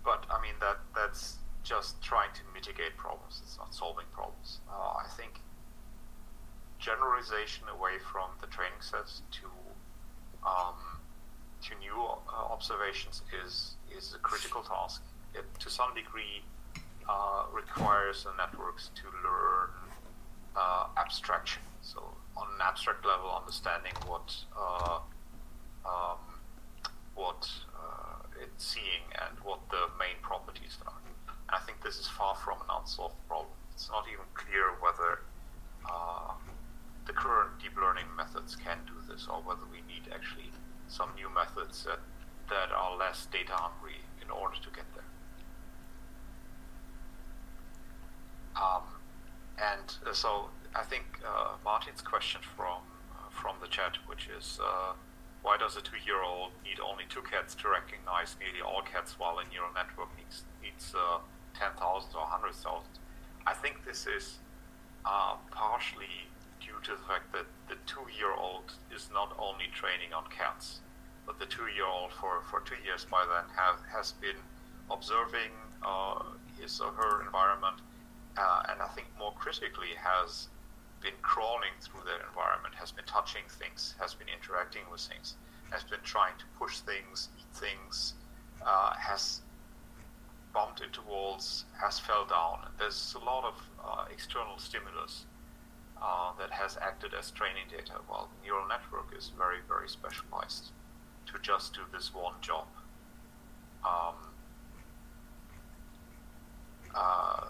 [0.03, 3.41] but I mean that that's just trying to mitigate problems.
[3.43, 4.59] It's not solving problems.
[4.71, 5.41] Uh, I think
[6.79, 9.47] generalization away from the training sets to
[10.47, 10.79] um,
[11.63, 15.03] to new uh, observations is is a critical task.
[15.35, 16.43] It to some degree
[17.09, 19.69] uh, requires the networks to learn
[20.55, 21.63] uh, abstraction.
[21.81, 22.03] So
[22.35, 24.99] on an abstract level, understanding what uh,
[25.85, 26.19] um,
[27.15, 30.93] what uh, it's seeing and what the main properties are.
[31.49, 33.53] I think this is far from an unsolved problem.
[33.73, 35.21] It's not even clear whether
[35.89, 36.33] uh,
[37.05, 40.51] the current deep learning methods can do this, or whether we need actually
[40.87, 41.99] some new methods that
[42.49, 45.03] that are less data hungry in order to get there.
[48.55, 48.83] Um,
[49.57, 51.42] and uh, so I think uh,
[51.83, 52.79] Martin's question from
[53.11, 54.93] uh, from the chat, which is uh,
[55.41, 59.43] why does a two-year-old need only two cats to recognize nearly all cats, while a
[59.51, 61.19] neural network needs needs uh,
[61.53, 62.87] ten thousand or hundred thousand?
[63.45, 64.39] I think this is
[65.03, 70.79] uh, partially due to the fact that the two-year-old is not only training on cats,
[71.25, 74.39] but the two-year-old for, for two years by then have has been
[74.89, 75.51] observing
[75.83, 76.23] uh,
[76.57, 77.83] his or her environment,
[78.71, 80.47] and I think more critically has
[81.03, 85.35] been crawling through the environment, has been touching things, has been interacting with things,
[85.69, 88.13] has been trying to push things, eat things,
[88.65, 89.41] uh, has
[90.53, 92.59] bumped into walls, has fell down.
[92.79, 95.25] There's a lot of uh, external stimulus
[96.01, 100.71] uh, that has acted as training data, while the neural network is very, very specialized
[101.27, 102.67] to just do this one job.
[103.85, 104.15] Um,
[106.95, 107.47] uh,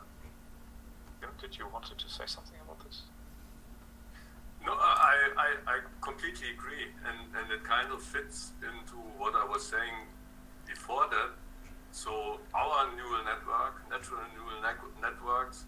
[1.39, 2.62] did you wanted to say something?
[4.65, 9.43] No, I, I, I completely agree, and, and it kind of fits into what I
[9.43, 10.07] was saying
[10.65, 11.31] before that.
[11.91, 15.65] So our neural network, natural neural ne- networks,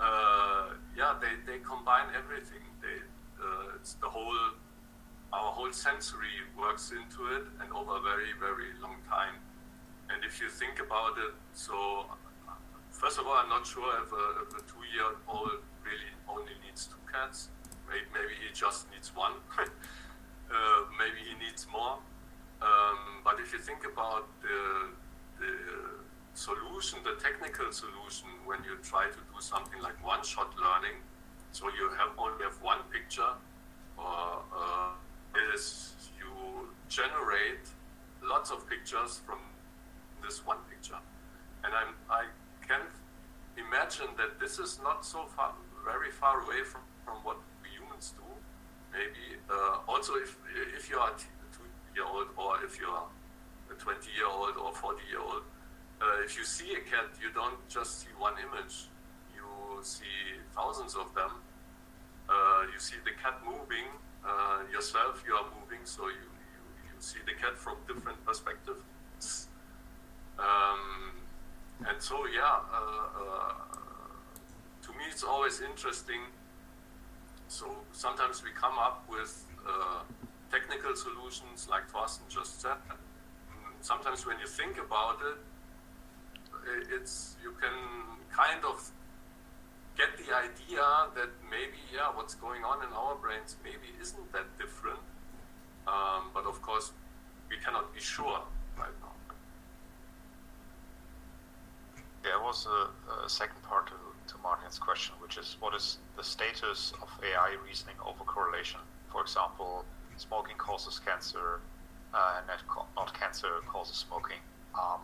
[0.00, 2.62] uh, yeah, they, they combine everything.
[2.80, 3.02] They,
[3.42, 4.54] uh, it's the whole,
[5.32, 9.42] our whole sensory works into it, and over a very very long time.
[10.08, 12.06] And if you think about it, so
[12.90, 17.02] first of all, I'm not sure if a, if a two-year-old really only needs two
[17.10, 17.48] cats
[17.88, 19.32] Maybe, he just needs one.
[19.58, 19.64] uh,
[20.98, 21.98] maybe he needs more.
[22.62, 24.88] Um, but if you think about the,
[25.38, 25.52] the
[26.34, 30.96] solution, the technical solution, when you try to do something like one-shot learning,
[31.52, 33.34] so you have only have one picture,
[33.96, 34.90] or uh,
[35.54, 37.66] is you generate
[38.22, 39.38] lots of pictures from
[40.22, 40.98] this one picture,
[41.64, 42.24] and I'm, I
[42.66, 42.80] can
[43.56, 45.52] imagine that this is not so far,
[45.84, 47.36] very far away from, from what
[48.12, 48.24] do.
[48.92, 50.36] Maybe uh, also if
[50.76, 51.12] if you are
[51.52, 53.06] two year old or if you are
[53.70, 55.42] a 20 year old or 40 year old,
[56.00, 58.88] uh, if you see a cat, you don't just see one image.
[59.34, 61.30] You see thousands of them.
[62.28, 63.88] Uh, you see the cat moving
[64.24, 69.48] uh, yourself you are moving, so you, you, you see the cat from different perspectives.
[70.38, 71.12] Um,
[71.86, 73.52] and so, yeah, uh, uh,
[74.82, 76.20] to me it's always interesting.
[77.54, 79.32] So sometimes we come up with
[79.64, 80.02] uh,
[80.50, 82.78] technical solutions, like Torsten just said.
[83.80, 85.38] Sometimes when you think about it,
[86.92, 87.76] it's you can
[88.34, 88.90] kind of
[89.96, 90.84] get the idea
[91.14, 94.98] that maybe yeah what's going on in our brains maybe isn't that different
[95.86, 96.90] um, but of course
[97.48, 98.40] we cannot be sure
[98.76, 99.14] right now
[102.24, 102.80] there was a,
[103.24, 103.94] a second part to,
[104.26, 109.20] to martin's question which is what is the status of ai reasoning over correlation for
[109.20, 109.84] example
[110.16, 111.60] smoking causes cancer
[112.14, 112.46] uh, and
[112.96, 114.38] not, cancer causes smoking
[114.74, 115.00] um,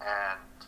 [0.00, 0.66] and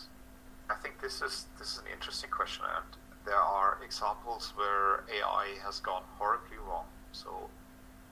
[0.71, 2.85] I think this is this is an interesting question, and
[3.25, 6.87] there are examples where AI has gone horribly wrong.
[7.13, 7.51] So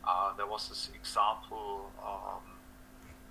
[0.07, 2.45] uh, there was this example um,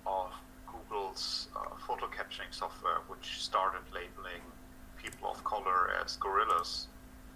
[0.06, 0.32] of
[0.66, 4.42] Google's uh, photo capturing software, which started labeling
[5.02, 6.86] people of color as gorillas,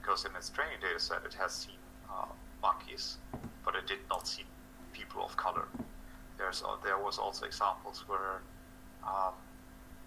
[0.01, 2.27] because in its training data set it has seen uh,
[2.63, 3.19] monkeys,
[3.65, 4.45] but it did not see
[4.93, 5.67] people of color.
[6.39, 8.41] There's uh, there was also examples where
[9.07, 9.35] um,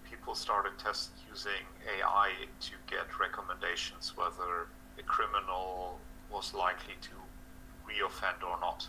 [0.10, 2.32] people started test using AI
[2.62, 4.68] to get recommendations whether
[5.00, 6.00] a criminal
[6.32, 7.16] was likely to
[7.88, 8.88] reoffend or not.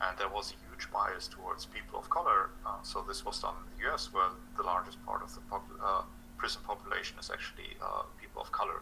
[0.00, 2.50] And there was a huge bias towards people of color.
[2.64, 5.68] Uh, so this was done in the US, where the largest part of the pop-
[5.82, 6.02] uh,
[6.40, 8.80] prison population is actually uh, people of color.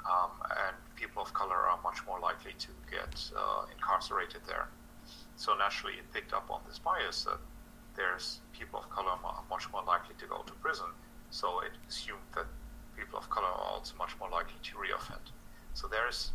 [0.00, 0.32] Um,
[0.64, 4.66] and people of color are much more likely to get uh, incarcerated there.
[5.36, 7.38] So naturally, it picked up on this bias that
[7.94, 10.88] there's people of color are much more likely to go to prison.
[11.30, 12.46] So it assumed that
[12.96, 15.26] people of color are also much more likely to reoffend.
[15.74, 16.30] So there's,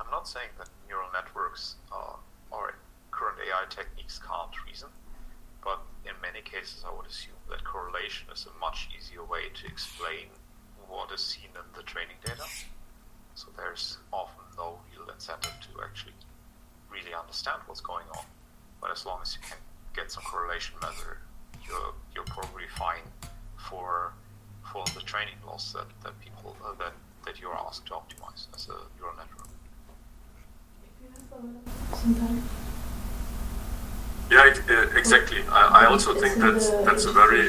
[0.00, 2.16] I'm not saying that neural networks uh,
[2.50, 2.74] or
[3.10, 4.88] current AI techniques can't reason,
[5.62, 9.66] but in many cases I would assume that correlation is a much easier way to
[9.66, 10.28] explain
[10.88, 12.44] what is seen in the training data.
[13.34, 16.12] So there's often no real incentive to actually
[16.90, 18.24] really understand what's going on.
[18.80, 19.58] But as long as you can
[19.94, 21.18] get some correlation measure,
[21.66, 23.06] you're you're probably fine
[23.56, 24.12] for
[24.70, 26.92] for the training loss that, that people uh, that
[27.24, 29.48] that you're asked to optimize as a neural network.
[34.32, 35.42] Yeah, uh, exactly.
[35.50, 37.48] I, I also think that's that's a very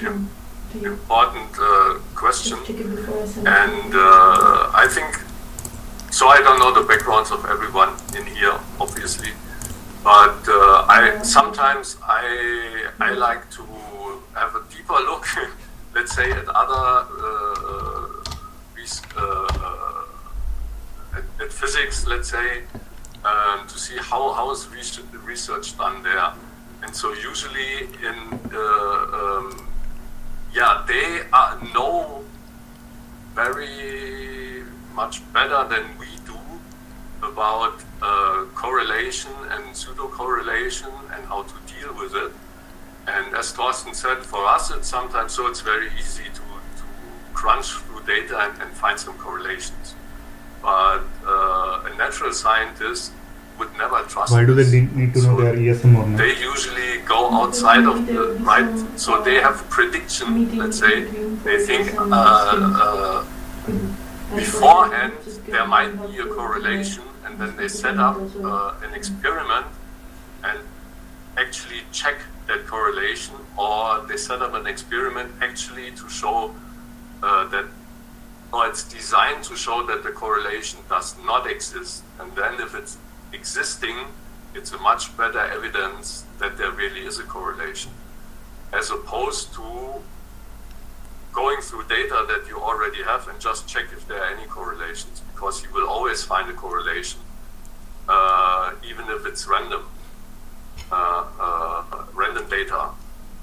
[0.75, 2.57] important uh, question,
[3.47, 5.15] and uh, I think
[6.11, 6.27] so.
[6.27, 9.31] I don't know the backgrounds of everyone in here, obviously,
[10.03, 13.63] but uh, I sometimes I I like to
[14.35, 15.25] have a deeper look,
[15.95, 16.85] let's say, at other
[17.27, 18.23] uh,
[19.15, 20.03] uh,
[21.15, 22.63] at, at, physics, let's say,
[23.23, 24.67] um, to see how how is
[25.25, 26.33] research done there.
[26.83, 28.17] And so usually in
[28.53, 29.67] um,
[30.53, 32.23] yeah they are, know
[33.33, 34.63] very
[34.93, 36.37] much better than we do
[37.23, 42.31] about uh, correlation and pseudo correlation and how to deal with it.
[43.07, 46.41] And as Torsten said, for us it's sometimes so it's very easy to,
[46.79, 46.83] to
[47.33, 49.95] crunch through data and, and find some correlations.
[50.61, 53.13] But uh, a natural scientist
[53.57, 54.31] would never trust.
[54.31, 56.17] Why do they need to know so their ESM or not?
[56.17, 60.57] They usually go outside of the right, so they have prediction.
[60.57, 61.03] Let's say
[61.43, 63.25] they think uh, uh,
[64.35, 65.13] beforehand
[65.47, 69.67] there might be a correlation, and then they set up uh, an experiment
[70.43, 70.59] and
[71.37, 76.53] actually check that correlation, or they set up an experiment actually to show
[77.21, 77.65] uh, that
[78.53, 82.03] or it's designed to show that the correlation does not exist.
[82.19, 82.97] And then if it's
[83.33, 83.97] existing,
[84.53, 87.91] it's a much better evidence that there really is a correlation,
[88.71, 90.01] as opposed to
[91.33, 95.21] going through data that you already have and just check if there are any correlations,
[95.33, 97.19] because you will always find a correlation,
[98.07, 99.83] uh, even if it's random,
[100.91, 102.89] uh, uh, random data,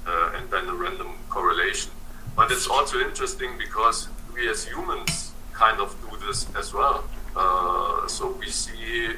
[0.06, 1.90] uh, and then a random correlation.
[2.36, 7.04] But it's also interesting because we as humans kind of do this as well.
[7.36, 9.10] Uh, so we see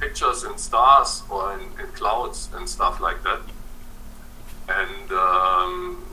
[0.00, 3.40] pictures in stars or in, in clouds and stuff like that.
[4.68, 6.04] And um,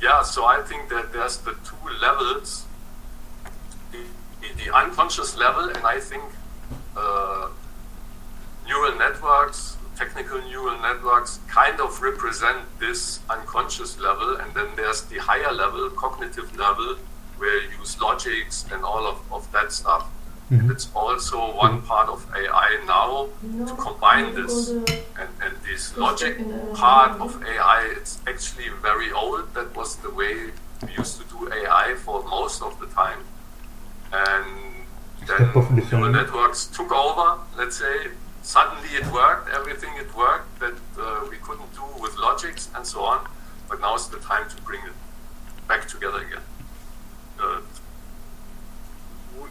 [0.00, 2.66] yeah, so I think that there's the two levels
[4.40, 6.22] the, the unconscious level, and I think
[6.96, 7.48] uh,
[8.66, 15.18] neural networks, technical neural networks, kind of represent this unconscious level, and then there's the
[15.18, 16.96] higher level, cognitive level,
[17.38, 20.08] where you use logics and all of, of that stuff.
[20.50, 23.28] And it's also one part of AI now
[23.66, 24.70] to combine this.
[24.70, 26.38] And, and this logic
[26.74, 29.52] part of AI, it's actually very old.
[29.54, 30.34] That was the way
[30.82, 33.20] we used to do AI for most of the time.
[34.12, 34.46] And
[35.26, 35.52] then
[35.90, 38.08] neural networks took over, let's say.
[38.42, 43.02] Suddenly it worked, everything it worked that uh, we couldn't do with logics and so
[43.02, 43.28] on.
[43.68, 44.92] But now is the time to bring it
[45.68, 46.40] back together again.
[47.38, 47.60] Uh,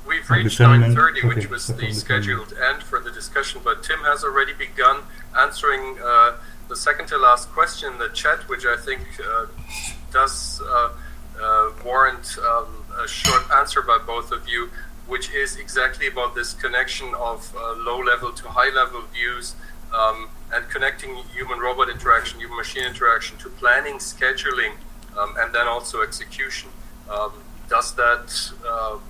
[0.08, 3.62] We've reached discernment- 9:30, which was so the scheduled end for the discussion.
[3.64, 5.04] But Tim has already begun
[5.38, 6.34] answering uh,
[6.68, 9.46] the second to last question in the chat, which I think uh,
[10.12, 10.90] does uh,
[11.42, 14.70] uh, warrant um, a short answer by both of you,
[15.08, 19.56] which is exactly about this connection of uh, low-level to high-level views.
[19.94, 24.74] Um, and connecting human-robot interaction, human-machine interaction to planning, scheduling,
[25.18, 26.70] um, and then also execution.
[27.10, 27.32] Um,
[27.70, 29.02] does that um,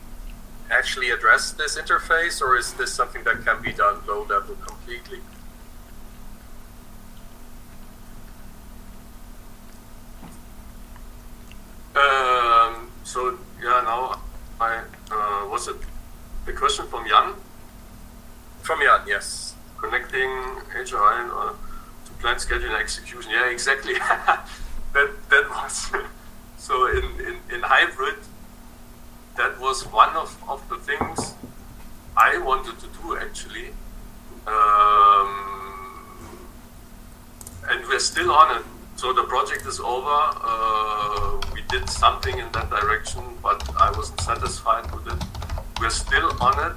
[0.72, 5.20] actually address this interface, or is this something that can be done low level completely?
[11.95, 14.22] Um, so yeah, now
[14.61, 15.78] I uh, was it
[16.45, 17.34] the question from Jan
[18.61, 19.55] From Jan, yes.
[19.78, 20.30] connecting
[20.76, 21.53] HRI uh,
[22.05, 23.32] to plan, scheduling and execution.
[23.32, 23.93] Yeah, exactly.
[24.93, 25.91] that that was
[26.57, 28.18] so in, in in hybrid.
[29.38, 30.37] That was one of, of the
[30.88, 31.36] things
[32.16, 33.70] I wanted to do actually.
[34.48, 35.30] Um,
[37.70, 38.66] and we're still on it.
[38.96, 40.20] So the project is over.
[40.52, 45.22] Uh, we did something in that direction, but I wasn't satisfied with it.
[45.80, 46.76] We're still on it.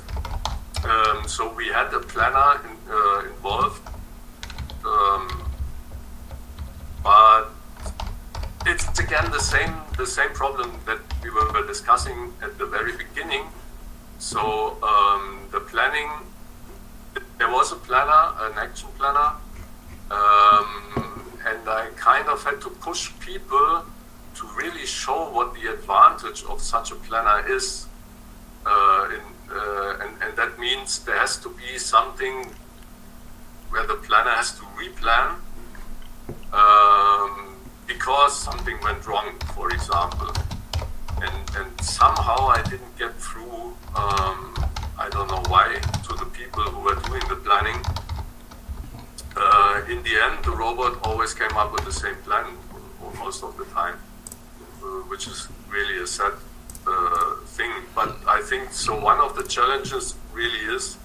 [0.85, 3.83] Um, so we had a planner in, uh, involved,
[4.85, 5.51] um,
[7.05, 7.51] but
[8.67, 13.45] it's again the same the same problem that we were discussing at the very beginning.
[14.21, 16.11] So um, the planning,
[17.39, 19.33] there was a planner, an action planner,
[20.11, 23.83] um, and I kind of had to push people
[24.35, 27.87] to really show what the advantage of such a planner is.
[28.67, 32.53] Uh, in, uh, and, and that means there has to be something
[33.71, 35.37] where the planner has to replan
[36.53, 37.57] um,
[37.87, 40.31] because something went wrong, for example.
[41.23, 44.55] And, and somehow I didn't get through, um,
[44.99, 47.81] I don't know why, to the people who were doing the planning.
[49.37, 52.47] Uh, in the end, the robot always came up with the same plan
[53.19, 53.97] most of the time,
[54.83, 56.33] uh, which is really a sad
[56.87, 57.73] uh, thing.
[57.95, 58.99] But I think so.
[58.99, 60.97] One of the challenges really is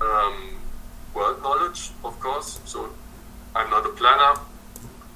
[0.00, 0.60] um,
[1.14, 2.60] world knowledge, of course.
[2.64, 2.90] So
[3.54, 4.40] I'm not a planner,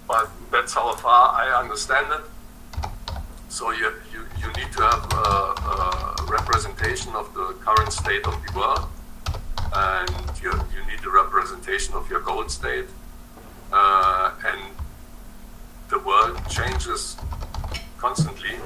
[0.08, 2.24] but that's how far I understand it.
[3.48, 3.92] So you,
[4.46, 8.88] you, need to have a, a representation of the current state of the world,
[9.74, 10.10] and
[10.42, 12.86] you, you need a representation of your goal state.
[13.72, 14.60] Uh, and
[15.88, 17.16] the world changes
[17.98, 18.56] constantly,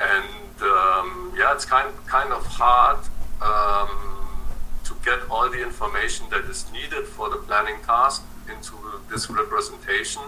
[0.00, 2.98] and um, yeah, it's kind kind of hard
[3.40, 4.38] um,
[4.84, 8.74] to get all the information that is needed for the planning task into
[9.10, 10.22] this representation.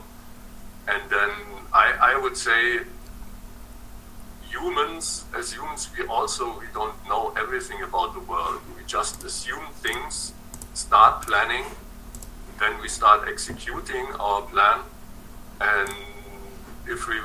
[0.88, 1.30] And then
[1.72, 2.80] I, I would say
[4.54, 8.60] humans, as humans, we also we don't know everything about the world.
[8.76, 10.32] We just assume things,
[10.74, 11.64] start planning,
[12.60, 14.80] then we start executing our plan,
[15.60, 15.90] and
[16.86, 17.16] if we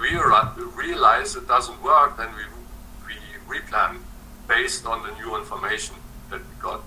[0.83, 2.43] realize it doesn't work, then we
[3.07, 3.15] we
[3.53, 3.97] replan
[4.47, 5.95] based on the new information
[6.29, 6.81] that we got.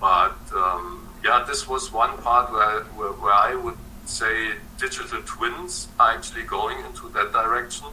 [0.00, 5.88] But um, yeah, this was one part where, where where I would say digital twins
[5.98, 7.86] are actually going into that direction.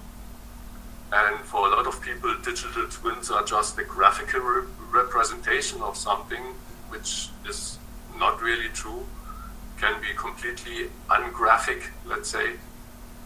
[1.13, 5.95] And for a lot of people, digital twins are just a graphical re- representation of
[5.95, 6.43] something
[6.89, 7.77] which is
[8.17, 9.05] not really true,
[9.77, 12.53] can be completely ungraphic, let's say.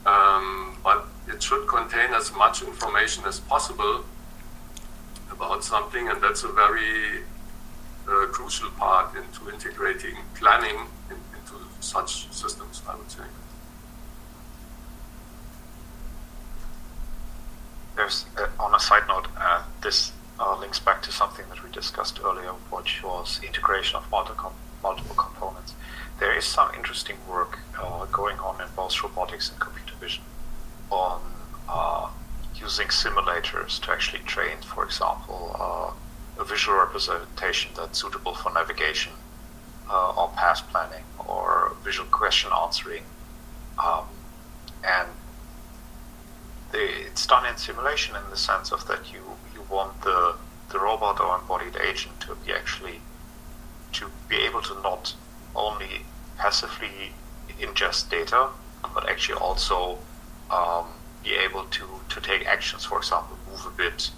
[0.05, 4.03] Um, but it should contain as much information as possible
[5.31, 7.23] about something, and that's a very
[8.07, 10.77] uh, crucial part into integrating planning
[11.09, 13.23] in, into such systems, I would say.
[17.99, 21.69] There's, uh, on a side note, uh, this uh, links back to something that we
[21.69, 25.73] discussed earlier, which was integration of multiple, multiple components.
[26.17, 30.23] There is some interesting work uh, going on in both robotics and computer vision
[30.89, 31.19] on
[31.67, 32.07] uh,
[32.55, 35.93] using simulators to actually train, for example,
[36.39, 39.11] a visual representation that's suitable for navigation
[39.89, 43.03] or path planning or visual question answering.
[43.77, 44.05] Um,
[44.85, 45.09] and
[46.73, 49.21] it's done in simulation in the sense of that you,
[49.53, 50.35] you want the
[50.69, 53.01] the robot or embodied agent to be actually
[53.91, 55.15] to be able to not
[55.55, 56.05] only
[56.37, 57.11] passively
[57.59, 58.49] ingest data,
[58.93, 59.97] but actually also
[60.51, 60.85] um,
[61.23, 64.11] be able to, to take actions, for example, move a bit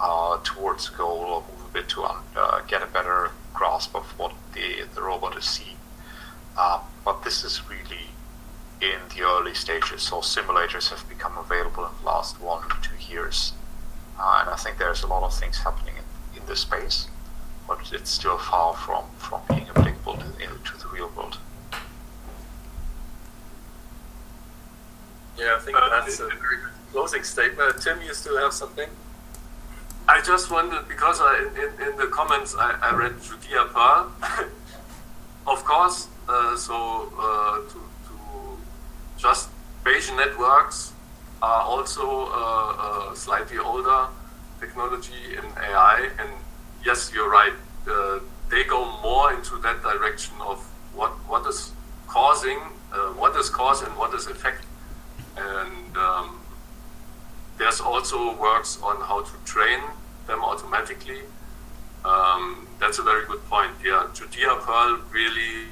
[0.00, 3.94] uh, towards a goal or move a bit to um, uh, get a better grasp
[3.94, 5.76] of what the, the robot is seeing.
[6.56, 8.06] Uh, but this is really
[8.80, 13.12] in the early stages, so simulators have become available in the last one to two
[13.12, 13.52] years.
[14.18, 17.08] Uh, and I think there's a lot of things happening in, in this space,
[17.66, 21.38] but it's still far from, from being applicable to, to the real world.
[25.38, 27.82] Yeah, I think uh, that's a very good closing statement.
[27.82, 28.88] Tim, you still have something?
[30.08, 34.12] I just wondered because I, in, in the comments I, I read Judea Pearl.
[35.46, 37.78] of course, uh, so uh, to, to,
[39.16, 39.48] just
[39.84, 40.92] Bayesian networks
[41.42, 44.08] are also uh, slightly older
[44.60, 46.30] technology in AI, and
[46.84, 47.52] yes, you're right.
[47.88, 50.58] Uh, they go more into that direction of
[50.94, 51.72] what what is
[52.06, 52.58] causing,
[52.92, 54.64] uh, what is cause, and what is effect
[55.36, 56.40] and um,
[57.58, 59.80] there's also works on how to train
[60.26, 61.20] them automatically.
[62.04, 63.72] Um, that's a very good point.
[63.84, 65.68] Yeah, Judea Pearl really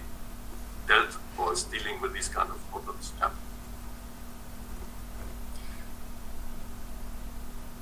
[0.89, 1.17] dealt
[1.71, 3.13] dealing with these kind of problems.
[3.19, 3.31] Yeah.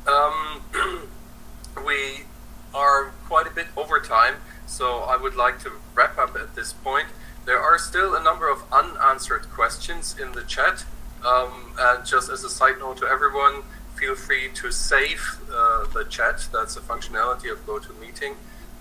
[0.07, 0.62] Um,
[1.86, 2.24] we
[2.74, 4.36] are quite a bit over time,
[4.66, 7.09] so I would like to wrap up at this point.
[7.44, 10.84] There are still a number of unanswered questions in the chat.
[11.24, 13.62] Um, and just as a side note to everyone,
[13.96, 16.48] feel free to save uh, the chat.
[16.53, 18.34] That's a functionality of GoToMeeting.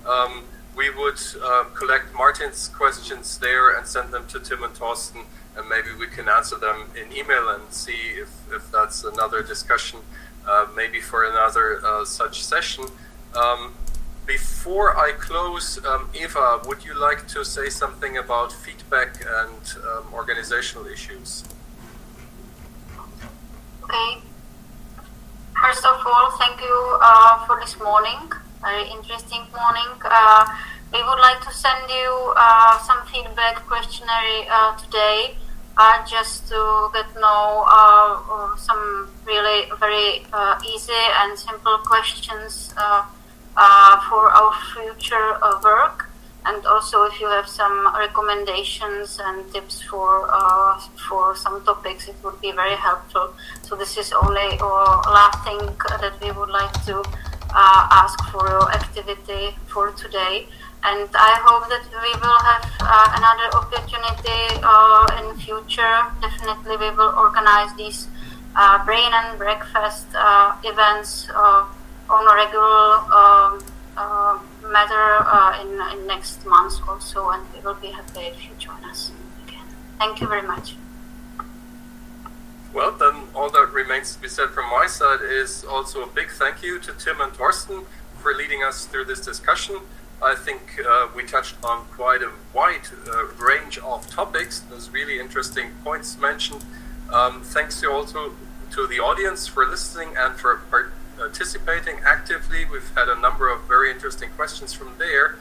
[0.07, 0.43] Um,
[0.75, 5.67] we would uh, collect Martin's questions there and send them to Tim and Torsten, and
[5.67, 9.99] maybe we can answer them in email and see if, if that's another discussion,
[10.47, 12.85] uh, maybe for another uh, such session.
[13.35, 13.73] Um,
[14.25, 20.13] before I close, um, Eva, would you like to say something about feedback and um,
[20.13, 21.43] organizational issues?
[23.83, 24.21] Okay.
[25.61, 28.31] First of all, thank you uh, for this morning.
[28.61, 29.89] Very interesting morning.
[30.05, 30.45] Uh,
[30.93, 35.35] we would like to send you uh, some feedback questionnaire uh, today,
[35.77, 40.21] uh, just to get know uh, some really very
[40.63, 46.11] easy and simple questions for our future work.
[46.45, 52.15] And also if you have some recommendations and tips for uh, for some topics it
[52.23, 53.33] would be very helpful.
[53.61, 55.59] So this is only uh, last thing
[56.01, 57.03] that we would like to
[57.53, 60.47] uh, ask for your activity for today
[60.83, 66.89] and I hope that we will have uh, another opportunity uh, in future definitely we
[66.95, 68.07] will organize these
[68.55, 70.07] uh, brain and breakfast
[70.63, 71.29] events
[72.09, 73.63] on a regular um,
[74.71, 78.83] matter uh, in, in next month also, and we will be happy if you join
[78.85, 79.11] us
[79.47, 79.65] again.
[79.99, 80.75] Thank you very much.
[82.73, 86.31] Well, then all that remains to be said from my side is also a big
[86.31, 87.85] thank you to Tim and Torsten
[88.19, 89.77] for leading us through this discussion.
[90.21, 94.59] I think uh, we touched on quite a wide uh, range of topics.
[94.59, 96.63] There's really interesting points mentioned.
[97.11, 98.33] Um, thanks also
[98.71, 100.61] to the audience for listening and for
[101.17, 102.63] participating actively.
[102.63, 105.35] We've had a number of very interesting questions from there,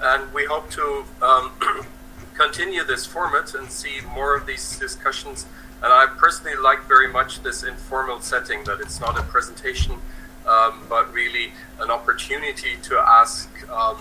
[0.00, 1.52] and we hope to um,
[2.34, 5.46] continue this format and see more of these discussions.
[5.82, 10.00] And I personally like very much this informal setting that it's not a presentation,
[10.46, 13.98] um, but really an opportunity to ask um,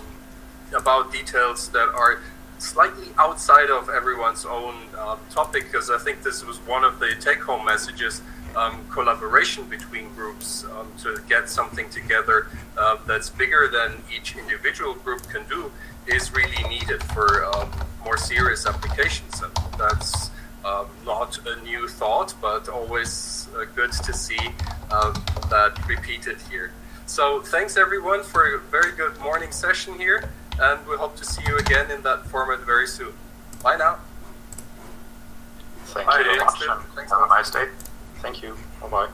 [0.76, 2.19] about details that are
[2.57, 7.15] slightly outside of everyone's own uh, topic, because I think this was one of the
[7.19, 8.21] take home messages
[8.55, 12.47] um, collaboration between groups um, to get something together
[12.78, 15.71] uh, that's bigger than each individual group can do
[16.07, 17.69] is really needed for um,
[18.03, 19.41] more serious applications.
[19.41, 20.30] And that's
[20.66, 24.39] um, not a new thought, but always uh, good to see
[24.91, 25.13] um,
[25.49, 26.74] that repeated here.
[27.05, 31.43] So thanks everyone for a very good morning session here, and we hope to see
[31.45, 33.13] you again in that format very soon.
[33.63, 33.99] Bye now.
[35.86, 36.18] Thank Bye.
[36.18, 36.66] you very much.
[36.66, 37.68] Have a nice day.
[38.16, 38.57] Thank you.
[38.82, 39.09] Bye bye.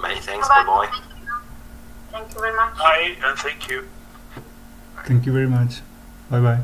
[0.00, 0.48] Many thanks.
[0.48, 0.90] Bye bye.
[2.10, 2.76] Thank you very much.
[2.76, 3.88] Bye and thank you.
[5.04, 5.80] Thank you very much.
[6.28, 6.60] Bye bye.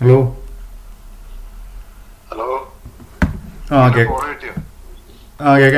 [0.00, 0.16] Hello
[2.30, 2.48] hello
[3.72, 4.50] ആ കേക്ക്
[5.40, 5.76] ആ കേൾക്കാം